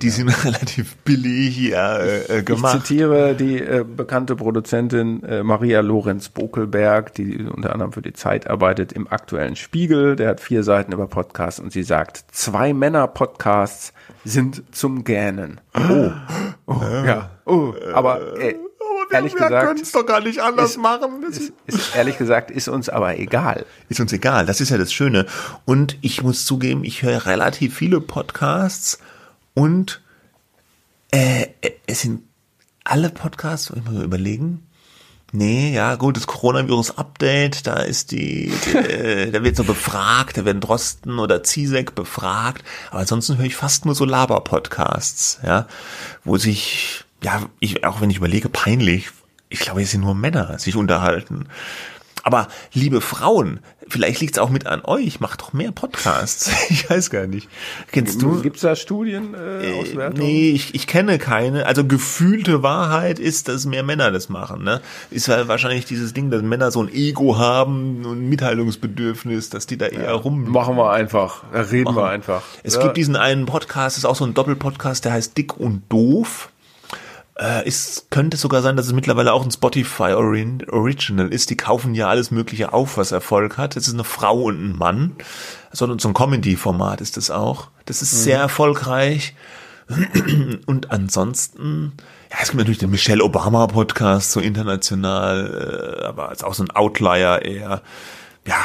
[0.00, 0.12] Die ja.
[0.12, 2.76] sind relativ billig hier äh, gemacht.
[2.76, 8.12] Ich zitiere die äh, bekannte Produzentin äh, Maria Lorenz Bokelberg, die unter anderem für die
[8.12, 10.16] Zeit arbeitet im aktuellen Spiegel.
[10.16, 13.92] Der hat vier Seiten über Podcasts und sie sagt, zwei Männer-Podcasts
[14.24, 15.60] sind zum Gähnen.
[15.76, 16.10] Oh,
[16.66, 17.30] oh ja.
[17.44, 21.22] Oh, aber äh, wir, ehrlich wir gesagt, können es doch gar nicht anders ist, machen.
[21.22, 23.66] Ist, ist, ehrlich gesagt, ist uns aber egal.
[23.88, 25.26] Ist uns egal, das ist ja das Schöne.
[25.64, 28.98] Und ich muss zugeben, ich höre relativ viele Podcasts
[29.54, 30.02] und
[31.10, 31.46] äh,
[31.86, 32.22] es sind
[32.84, 34.66] alle Podcasts, ich muss mal überlegen,
[35.36, 40.44] Nee, ja, gut, das Coronavirus-Update, da ist die, die äh, da wird so befragt, da
[40.44, 42.62] werden Drosten oder Zizek befragt,
[42.92, 45.66] aber ansonsten höre ich fast nur so Laber-Podcasts, ja,
[46.22, 49.10] wo sich, ja, ich, auch wenn ich überlege, peinlich,
[49.48, 51.48] ich glaube, es sind nur Männer, sich unterhalten.
[52.24, 56.50] Aber liebe Frauen, vielleicht liegt es auch mit an euch, macht doch mehr Podcasts.
[56.70, 57.48] Ich weiß gar nicht.
[57.92, 58.40] Kennst du?
[58.40, 60.26] Gibt es da Studien, äh, Auswertungen?
[60.26, 61.66] Nee, ich, ich kenne keine.
[61.66, 64.64] Also gefühlte Wahrheit ist, dass mehr Männer das machen.
[64.64, 64.80] Ne?
[65.10, 69.66] Ist halt wahrscheinlich dieses Ding, dass Männer so ein Ego haben und ein Mitteilungsbedürfnis, dass
[69.66, 70.50] die da eher ja, rum.
[70.50, 71.44] Machen wir einfach.
[71.52, 71.96] Reden machen.
[71.96, 72.42] wir einfach.
[72.62, 72.82] Es ja.
[72.82, 76.50] gibt diesen einen Podcast, ist auch so ein Doppelpodcast, der heißt Dick und Doof.
[77.36, 81.50] Äh, es könnte sogar sein, dass es mittlerweile auch ein Spotify Original ist.
[81.50, 83.76] Die kaufen ja alles Mögliche auf, was Erfolg hat.
[83.76, 85.16] Es ist eine Frau und ein Mann.
[85.72, 87.68] So, so ein Comedy-Format ist das auch.
[87.86, 88.18] Das ist mhm.
[88.18, 89.34] sehr erfolgreich.
[90.66, 91.92] Und ansonsten,
[92.30, 96.64] ja, es gibt natürlich den Michelle Obama Podcast, so international, äh, aber ist auch so
[96.64, 97.82] ein Outlier eher.
[98.46, 98.64] Ja,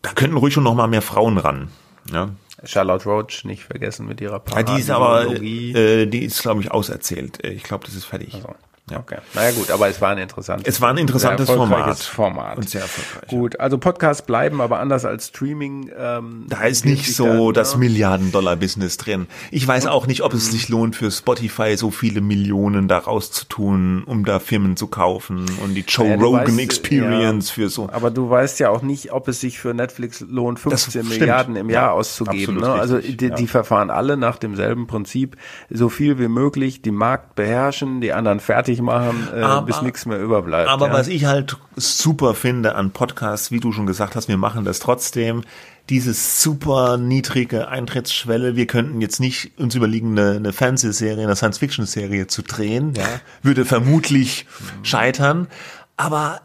[0.00, 1.68] da könnten ruhig schon noch mal mehr Frauen ran.
[2.10, 2.30] Ja,
[2.66, 4.70] Charlotte Roach nicht vergessen mit ihrer Parade.
[4.70, 7.44] Ja, die ist aber, äh, die ist, glaube ich, auserzählt.
[7.44, 8.34] Ich glaube, das ist fertig.
[8.34, 8.54] Also.
[8.90, 8.98] Ja.
[8.98, 9.16] Okay.
[9.32, 11.98] Naja gut, aber es war ein interessantes Es war ein interessantes Format.
[12.00, 12.58] Format.
[12.58, 13.30] Und sehr erfolgreich.
[13.30, 15.90] Gut, also Podcasts bleiben, aber anders als Streaming.
[15.98, 17.78] Ähm, da ist nicht so das ja.
[17.78, 19.26] Milliarden-Dollar-Business drin.
[19.50, 23.46] Ich weiß auch nicht, ob es sich lohnt, für Spotify so viele Millionen daraus zu
[23.46, 27.68] tun, um da Firmen zu kaufen und die Joe ja, Rogan weißt, Experience ja, für
[27.70, 27.88] so.
[27.90, 31.70] Aber du weißt ja auch nicht, ob es sich für Netflix lohnt, 15 Milliarden im
[31.70, 32.56] Jahr auszugeben.
[32.56, 32.68] Ne?
[32.70, 35.38] Also die, die verfahren alle nach demselben Prinzip.
[35.70, 39.82] So viel wie möglich die Markt beherrschen, die anderen fertig fertig machen, äh, aber, bis
[39.82, 40.68] nichts mehr überbleibt.
[40.68, 40.92] Aber ja.
[40.92, 44.78] was ich halt super finde an Podcasts, wie du schon gesagt hast, wir machen das
[44.78, 45.42] trotzdem,
[45.90, 52.26] dieses super niedrige Eintrittsschwelle, wir könnten jetzt nicht uns überlegen, eine, eine Fernsehserie, eine Science-Fiction-Serie
[52.26, 53.06] zu drehen, ja,
[53.42, 54.46] würde vermutlich
[54.82, 55.48] scheitern,
[55.96, 56.40] aber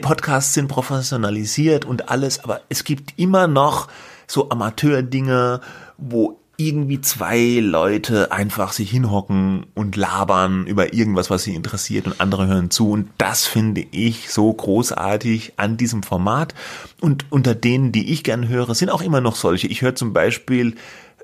[0.00, 3.88] Podcasts sind professionalisiert und alles, aber es gibt immer noch
[4.26, 5.60] so Amateurdinge,
[5.98, 12.20] wo irgendwie zwei Leute einfach sich hinhocken und labern über irgendwas, was sie interessiert und
[12.20, 12.90] andere hören zu.
[12.90, 16.54] Und das finde ich so großartig an diesem Format.
[17.00, 19.66] Und unter denen, die ich gern höre, sind auch immer noch solche.
[19.66, 20.74] Ich höre zum Beispiel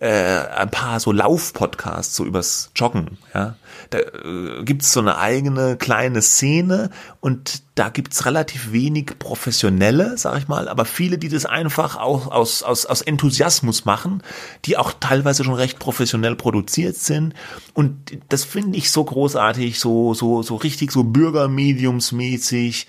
[0.00, 3.56] äh, ein paar so Lauf-Podcasts, so übers Joggen, ja.
[3.90, 6.90] Da äh, gibt's so eine eigene kleine Szene
[7.20, 12.30] und da gibt's relativ wenig Professionelle, sag ich mal, aber viele, die das einfach auch
[12.30, 14.22] aus, aus, aus Enthusiasmus machen,
[14.64, 17.34] die auch teilweise schon recht professionell produziert sind.
[17.74, 22.86] Und das finde ich so großartig, so, so, so richtig so bürgermediumsmäßig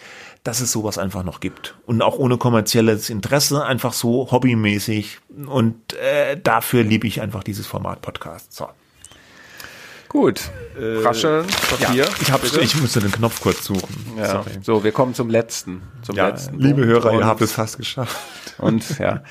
[0.48, 1.76] dass es sowas einfach noch gibt.
[1.86, 5.20] Und auch ohne kommerzielles Interesse, einfach so hobbymäßig.
[5.46, 8.54] Und äh, dafür liebe ich einfach dieses Format Podcast.
[8.54, 8.70] So.
[10.10, 10.42] Gut.
[10.80, 12.04] Äh, Rascheln, Papier.
[12.04, 14.14] Ja, ich, hab, ich musste den Knopf kurz suchen.
[14.18, 14.28] Ja.
[14.28, 14.52] Sorry.
[14.62, 15.82] So, wir kommen zum letzten.
[16.02, 17.06] Zum ja, letzten liebe Punkt.
[17.06, 18.18] Hörer, ihr habt es fast geschafft.
[18.58, 19.22] Und ja,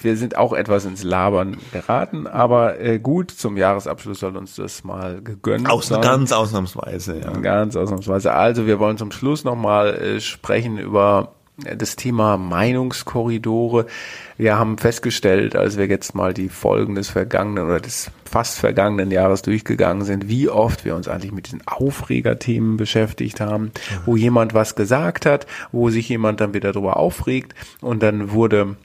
[0.00, 4.82] wir sind auch etwas ins Labern geraten, aber äh, gut, zum Jahresabschluss soll uns das
[4.82, 6.00] mal gegönnt Aus, sein.
[6.00, 7.30] Ganz ausnahmsweise, ja.
[7.30, 8.32] Ganz ausnahmsweise.
[8.32, 13.86] Also wir wollen zum Schluss nochmal äh, sprechen über das Thema Meinungskorridore.
[14.36, 19.10] Wir haben festgestellt, als wir jetzt mal die Folgen des vergangenen oder des fast vergangenen
[19.12, 23.70] Jahres durchgegangen sind, wie oft wir uns eigentlich mit diesen Aufregerthemen beschäftigt haben,
[24.04, 28.76] wo jemand was gesagt hat, wo sich jemand dann wieder darüber aufregt und dann wurde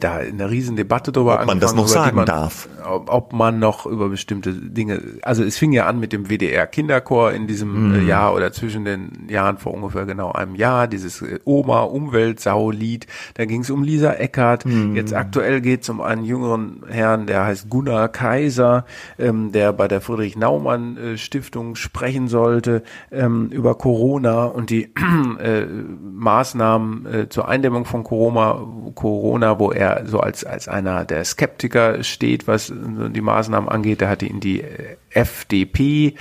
[0.00, 3.58] da eine riesen Debatte darüber ob man das noch sagen man, darf ob, ob, man
[3.58, 8.04] noch über bestimmte Dinge also es fing ja an mit dem WDR Kinderchor in diesem
[8.04, 8.08] mm.
[8.08, 13.06] Jahr oder zwischen den Jahren vor ungefähr genau einem Jahr dieses äh, Oma Umweltsau Lied
[13.34, 14.96] da ging es um Lisa Eckert mm.
[14.96, 18.84] jetzt aktuell geht es um einen jüngeren Herrn der heißt Gunnar Kaiser
[19.18, 24.92] ähm, der bei der Friedrich Naumann äh, Stiftung sprechen sollte ähm, über Corona und die
[25.40, 28.60] äh, Maßnahmen äh, zur Eindämmung von Corona
[28.94, 34.02] Corona wo er so als, als einer der Skeptiker steht, was die Maßnahmen angeht.
[34.02, 36.14] Da hat ihn die äh, FDP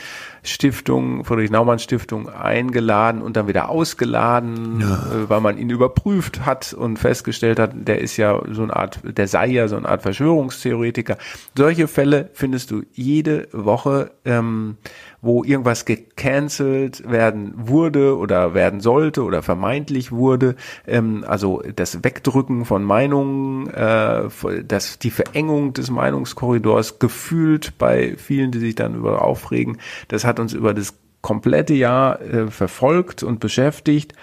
[0.44, 4.96] Stiftung, Friedrich Naumann Stiftung eingeladen und dann wieder ausgeladen, ja.
[4.96, 9.00] Äh, weil man ihn überprüft hat und festgestellt hat, der ist ja so eine Art,
[9.04, 11.18] der sei ja so eine Art Verschwörungstheoretiker.
[11.58, 14.78] Solche Fälle findest du jede Woche, ähm,
[15.24, 20.56] wo irgendwas gecancelt werden wurde oder werden sollte oder vermeintlich wurde.
[20.86, 24.28] Ähm, also das Wegdrücken von Meinungen, äh,
[24.68, 29.78] das, die Verengung des Meinungskorridors gefühlt bei vielen, die sich dann über aufregen.
[30.10, 34.14] Das hat uns über das komplette Jahr äh, verfolgt und beschäftigt.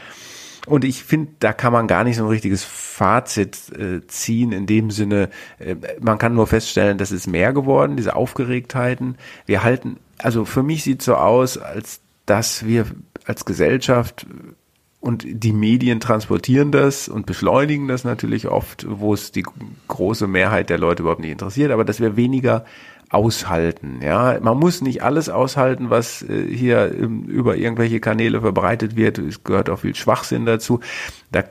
[0.66, 4.66] Und ich finde, da kann man gar nicht so ein richtiges Fazit äh, ziehen in
[4.66, 9.16] dem Sinne, äh, man kann nur feststellen, dass es mehr geworden, diese Aufgeregtheiten.
[9.46, 12.86] Wir halten, also für mich sieht so aus, als dass wir
[13.24, 14.26] als Gesellschaft
[15.00, 19.46] und die Medien transportieren das und beschleunigen das natürlich oft, wo es die
[19.88, 22.66] große Mehrheit der Leute überhaupt nicht interessiert, aber dass wir weniger
[23.10, 24.00] aushalten.
[24.02, 29.18] Ja, man muss nicht alles aushalten, was äh, hier ähm, über irgendwelche Kanäle verbreitet wird.
[29.18, 30.80] Es gehört auch viel Schwachsinn dazu.
[31.32, 31.44] Da,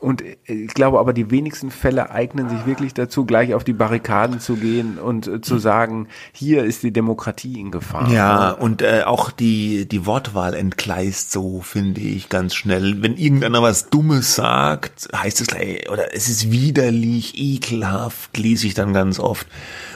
[0.00, 4.40] und ich glaube aber, die wenigsten Fälle eignen sich wirklich dazu, gleich auf die Barrikaden
[4.40, 8.10] zu gehen und äh, zu sagen, hier ist die Demokratie in Gefahr.
[8.10, 13.00] Ja, und äh, auch die, die Wortwahl entgleist so, finde ich, ganz schnell.
[13.00, 18.74] Wenn irgendeiner was Dummes sagt, heißt es gleich, oder es ist widerlich, ekelhaft, lese ich
[18.74, 19.46] dann ganz oft.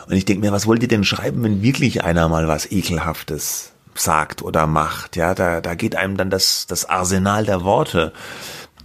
[0.07, 3.73] Und ich denke mir, was wollt ihr denn schreiben, wenn wirklich einer mal was Ekelhaftes
[3.97, 5.17] sagt oder macht?
[5.17, 8.13] Ja, da, da geht einem dann das, das Arsenal der Worte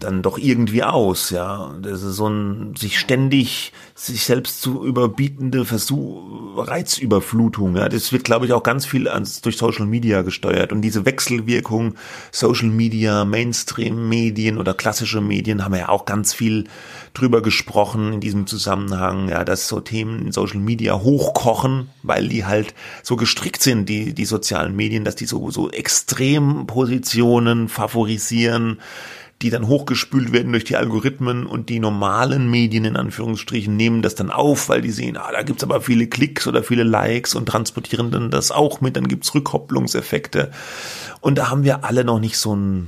[0.03, 1.73] dann doch irgendwie aus, ja.
[1.81, 7.89] Das ist so ein sich ständig sich selbst zu überbietende Versuch, Reizüberflutung, ja.
[7.89, 10.71] Das wird, glaube ich, auch ganz viel ans, durch Social Media gesteuert.
[10.71, 11.95] Und diese Wechselwirkung,
[12.31, 16.65] Social Media, Mainstream-Medien oder klassische Medien haben ja auch ganz viel
[17.13, 22.45] drüber gesprochen in diesem Zusammenhang, ja, dass so Themen in Social Media hochkochen, weil die
[22.45, 22.73] halt
[23.03, 28.79] so gestrickt sind, die, die sozialen Medien, dass die so, so Extrempositionen favorisieren,
[29.41, 34.15] die dann hochgespült werden durch die Algorithmen und die normalen Medien in Anführungsstrichen nehmen das
[34.15, 37.47] dann auf, weil die sehen, ah, da gibt's aber viele Klicks oder viele Likes und
[37.47, 40.51] transportieren dann das auch mit, dann gibt's Rückkopplungseffekte.
[41.21, 42.87] Und da haben wir alle noch nicht so einen,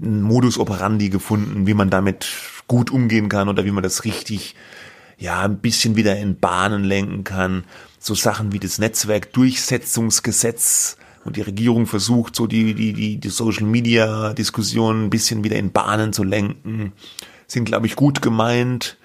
[0.00, 2.28] einen Modus operandi gefunden, wie man damit
[2.66, 4.54] gut umgehen kann oder wie man das richtig
[5.18, 7.64] ja, ein bisschen wieder in Bahnen lenken kann.
[7.98, 10.96] So Sachen wie das Netzwerkdurchsetzungsgesetz
[11.28, 15.56] und die Regierung versucht, so die, die, die, die Social Media Diskussion ein bisschen wieder
[15.56, 16.92] in Bahnen zu lenken,
[17.46, 18.96] sind, glaube ich, gut gemeint,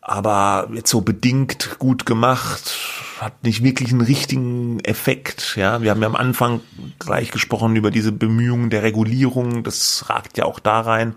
[0.00, 2.76] aber jetzt so bedingt gut gemacht,
[3.20, 5.56] hat nicht wirklich einen richtigen Effekt.
[5.56, 6.60] Ja, wir haben ja am Anfang
[6.98, 11.14] gleich gesprochen über diese Bemühungen der Regulierung, das ragt ja auch da rein.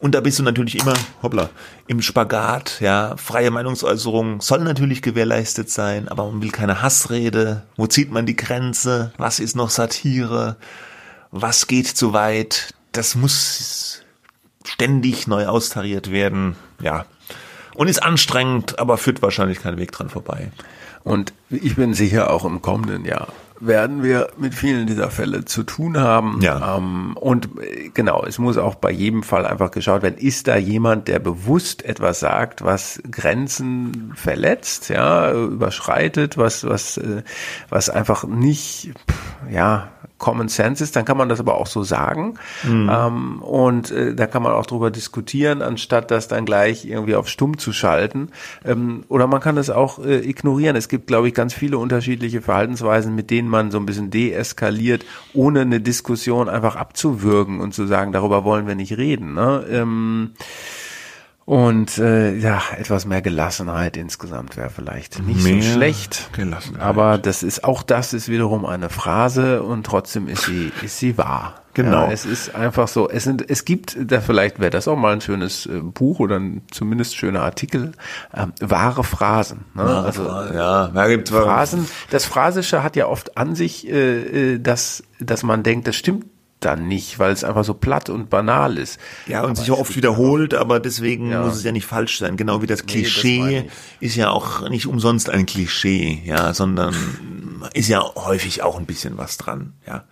[0.00, 1.50] Und da bist du natürlich immer, hoppla,
[1.88, 7.64] im Spagat, ja, freie Meinungsäußerung soll natürlich gewährleistet sein, aber man will keine Hassrede.
[7.76, 9.12] Wo zieht man die Grenze?
[9.18, 10.56] Was ist noch Satire?
[11.32, 12.74] Was geht zu weit?
[12.92, 14.02] Das muss
[14.64, 17.04] ständig neu austariert werden, ja.
[17.74, 20.52] Und ist anstrengend, aber führt wahrscheinlich keinen Weg dran vorbei.
[21.02, 23.28] Und ich bin sicher, auch im kommenden Jahr
[23.60, 26.40] werden wir mit vielen dieser Fälle zu tun haben.
[26.40, 26.76] Ja.
[26.76, 30.56] Ähm, und äh, genau, es muss auch bei jedem Fall einfach geschaut werden, ist da
[30.56, 37.22] jemand, der bewusst etwas sagt, was Grenzen verletzt, ja, überschreitet, was, was, äh,
[37.68, 38.92] was einfach nicht,
[39.50, 42.34] ja, Common Sense ist, dann kann man das aber auch so sagen.
[42.64, 42.90] Mhm.
[42.92, 47.28] Ähm, und äh, da kann man auch drüber diskutieren, anstatt das dann gleich irgendwie auf
[47.28, 48.30] stumm zu schalten.
[48.64, 50.76] Ähm, oder man kann das auch äh, ignorieren.
[50.76, 55.04] Es gibt, glaube ich, ganz viele unterschiedliche Verhaltensweisen, mit denen man so ein bisschen deeskaliert,
[55.34, 59.34] ohne eine Diskussion einfach abzuwürgen und zu sagen, darüber wollen wir nicht reden.
[59.34, 59.64] Ne?
[59.70, 60.32] Ähm,
[61.48, 66.28] und äh, ja, etwas mehr Gelassenheit insgesamt wäre vielleicht nicht mehr so schlecht.
[66.34, 66.82] Gelassenheit.
[66.82, 71.16] Aber das ist auch das ist wiederum eine Phrase und trotzdem ist sie ist sie
[71.16, 71.62] wahr.
[71.72, 72.04] Genau.
[72.04, 73.08] Ja, es ist einfach so.
[73.08, 76.38] Es sind es gibt da vielleicht wäre das auch mal ein schönes äh, Buch oder
[76.38, 77.92] ein, zumindest schöner Artikel.
[78.36, 79.64] Ähm, wahre Phrasen.
[79.72, 79.84] Ne?
[79.84, 81.88] Wahre also Phrasen, ja, da gibt's Phrasen.
[82.10, 86.26] Das Phrasische hat ja oft an sich, äh, äh dass dass man denkt, das stimmt
[86.60, 88.98] dann nicht, weil es einfach so platt und banal ist.
[89.26, 91.42] Ja, und aber sich oft wiederholt, aber deswegen ja.
[91.44, 92.36] muss es ja nicht falsch sein.
[92.36, 96.94] Genau wie das Klischee nee, das ist ja auch nicht umsonst ein Klischee, ja, sondern
[97.74, 100.04] ist ja häufig auch ein bisschen was dran, ja.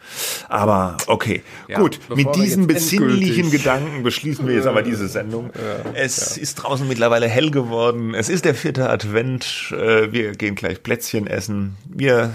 [0.48, 1.98] Aber okay, ja, gut.
[2.14, 5.50] Mit diesen besinnlichen Gedanken beschließen wir jetzt aber diese Sendung.
[5.66, 8.14] Ja, es ist draußen mittlerweile hell geworden.
[8.14, 9.72] Es ist der vierte Advent.
[9.72, 11.76] Äh, wir gehen gleich Plätzchen essen.
[11.88, 12.34] Wir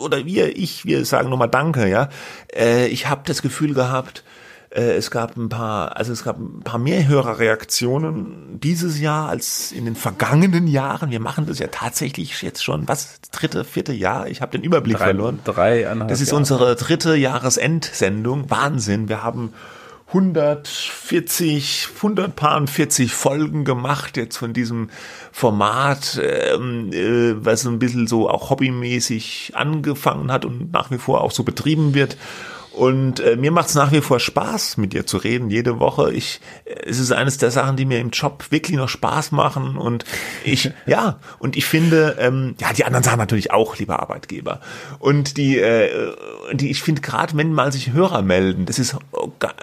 [0.00, 2.08] oder wir, ich, wir sagen nochmal Danke, ja.
[2.54, 4.24] Äh, ich habe das Gefühl gehabt,
[4.70, 9.84] es gab ein paar, also es gab ein paar mehr Hörerreaktionen dieses Jahr als in
[9.84, 11.10] den vergangenen Jahren.
[11.10, 14.28] Wir machen das ja tatsächlich jetzt schon, was, dritte, vierte Jahr?
[14.28, 15.38] Ich habe den Überblick drei, verloren.
[15.44, 16.38] Drei, Das ist Jahre.
[16.38, 18.50] unsere dritte Jahresendsendung.
[18.50, 19.08] Wahnsinn.
[19.08, 19.52] Wir haben
[20.08, 24.90] 140, 140 Folgen gemacht jetzt von diesem
[25.32, 31.22] Format, ähm, äh, was ein bisschen so auch hobbymäßig angefangen hat und nach wie vor
[31.22, 32.16] auch so betrieben wird.
[32.76, 36.12] Und äh, mir macht es nach wie vor Spaß, mit dir zu reden, jede Woche.
[36.12, 39.78] Ich, äh, es ist eines der Sachen, die mir im Job wirklich noch Spaß machen.
[39.78, 40.04] Und
[40.44, 44.60] ich, ja, und ich finde, ähm, ja, die anderen Sachen natürlich auch, lieber Arbeitgeber.
[44.98, 46.14] Und die, äh,
[46.52, 48.94] die ich finde, gerade wenn mal sich Hörer melden, das ist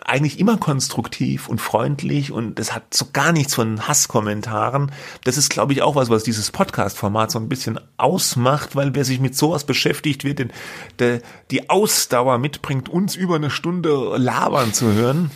[0.06, 4.91] eigentlich immer konstruktiv und freundlich und das hat so gar nichts von Hasskommentaren.
[5.23, 9.06] Das ist, glaube ich, auch was, was dieses Podcast-Format so ein bisschen ausmacht, weil wer
[9.06, 10.52] sich mit sowas beschäftigt, wird den,
[10.98, 11.22] der,
[11.52, 15.30] die Ausdauer mitbringt, uns über eine Stunde labern zu hören,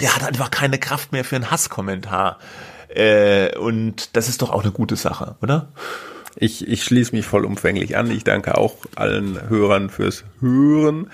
[0.00, 2.40] der hat einfach keine Kraft mehr für einen Hasskommentar.
[2.88, 5.68] Äh, und das ist doch auch eine gute Sache, oder?
[6.34, 8.10] Ich, ich schließe mich vollumfänglich an.
[8.10, 11.10] Ich danke auch allen Hörern fürs Hören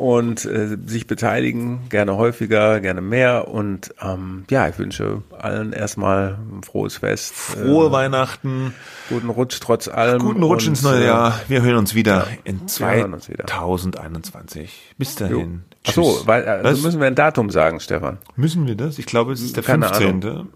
[0.00, 3.48] und äh, sich beteiligen, gerne häufiger, gerne mehr.
[3.48, 7.34] Und ähm, ja, ich wünsche allen erstmal ein frohes Fest.
[7.34, 8.72] Frohe äh, Weihnachten.
[9.10, 10.20] Guten Rutsch trotz allem.
[10.20, 11.38] Guten Rutsch und, ins neue Jahr.
[11.48, 14.94] Wir hören uns wieder ja, in 2021.
[14.96, 15.64] Bis dahin.
[15.86, 18.16] Ach so, weil, also müssen wir ein Datum sagen, Stefan.
[18.36, 18.98] Müssen wir das?
[18.98, 20.24] Ich glaube, es ist der Keine 15.
[20.24, 20.48] Ahnung.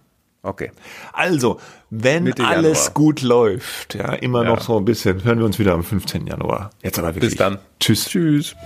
[0.43, 0.73] Okay.
[1.13, 1.61] Also,
[1.91, 2.95] wenn Mitte alles Januar.
[2.95, 4.49] gut läuft, ja, immer ja.
[4.51, 6.27] noch so ein bisschen, hören wir uns wieder am 15.
[6.27, 6.71] Januar.
[6.83, 7.33] Jetzt aber wirklich.
[7.33, 7.59] Bis dann.
[7.79, 8.07] Tschüss.
[8.07, 8.57] Tschüss.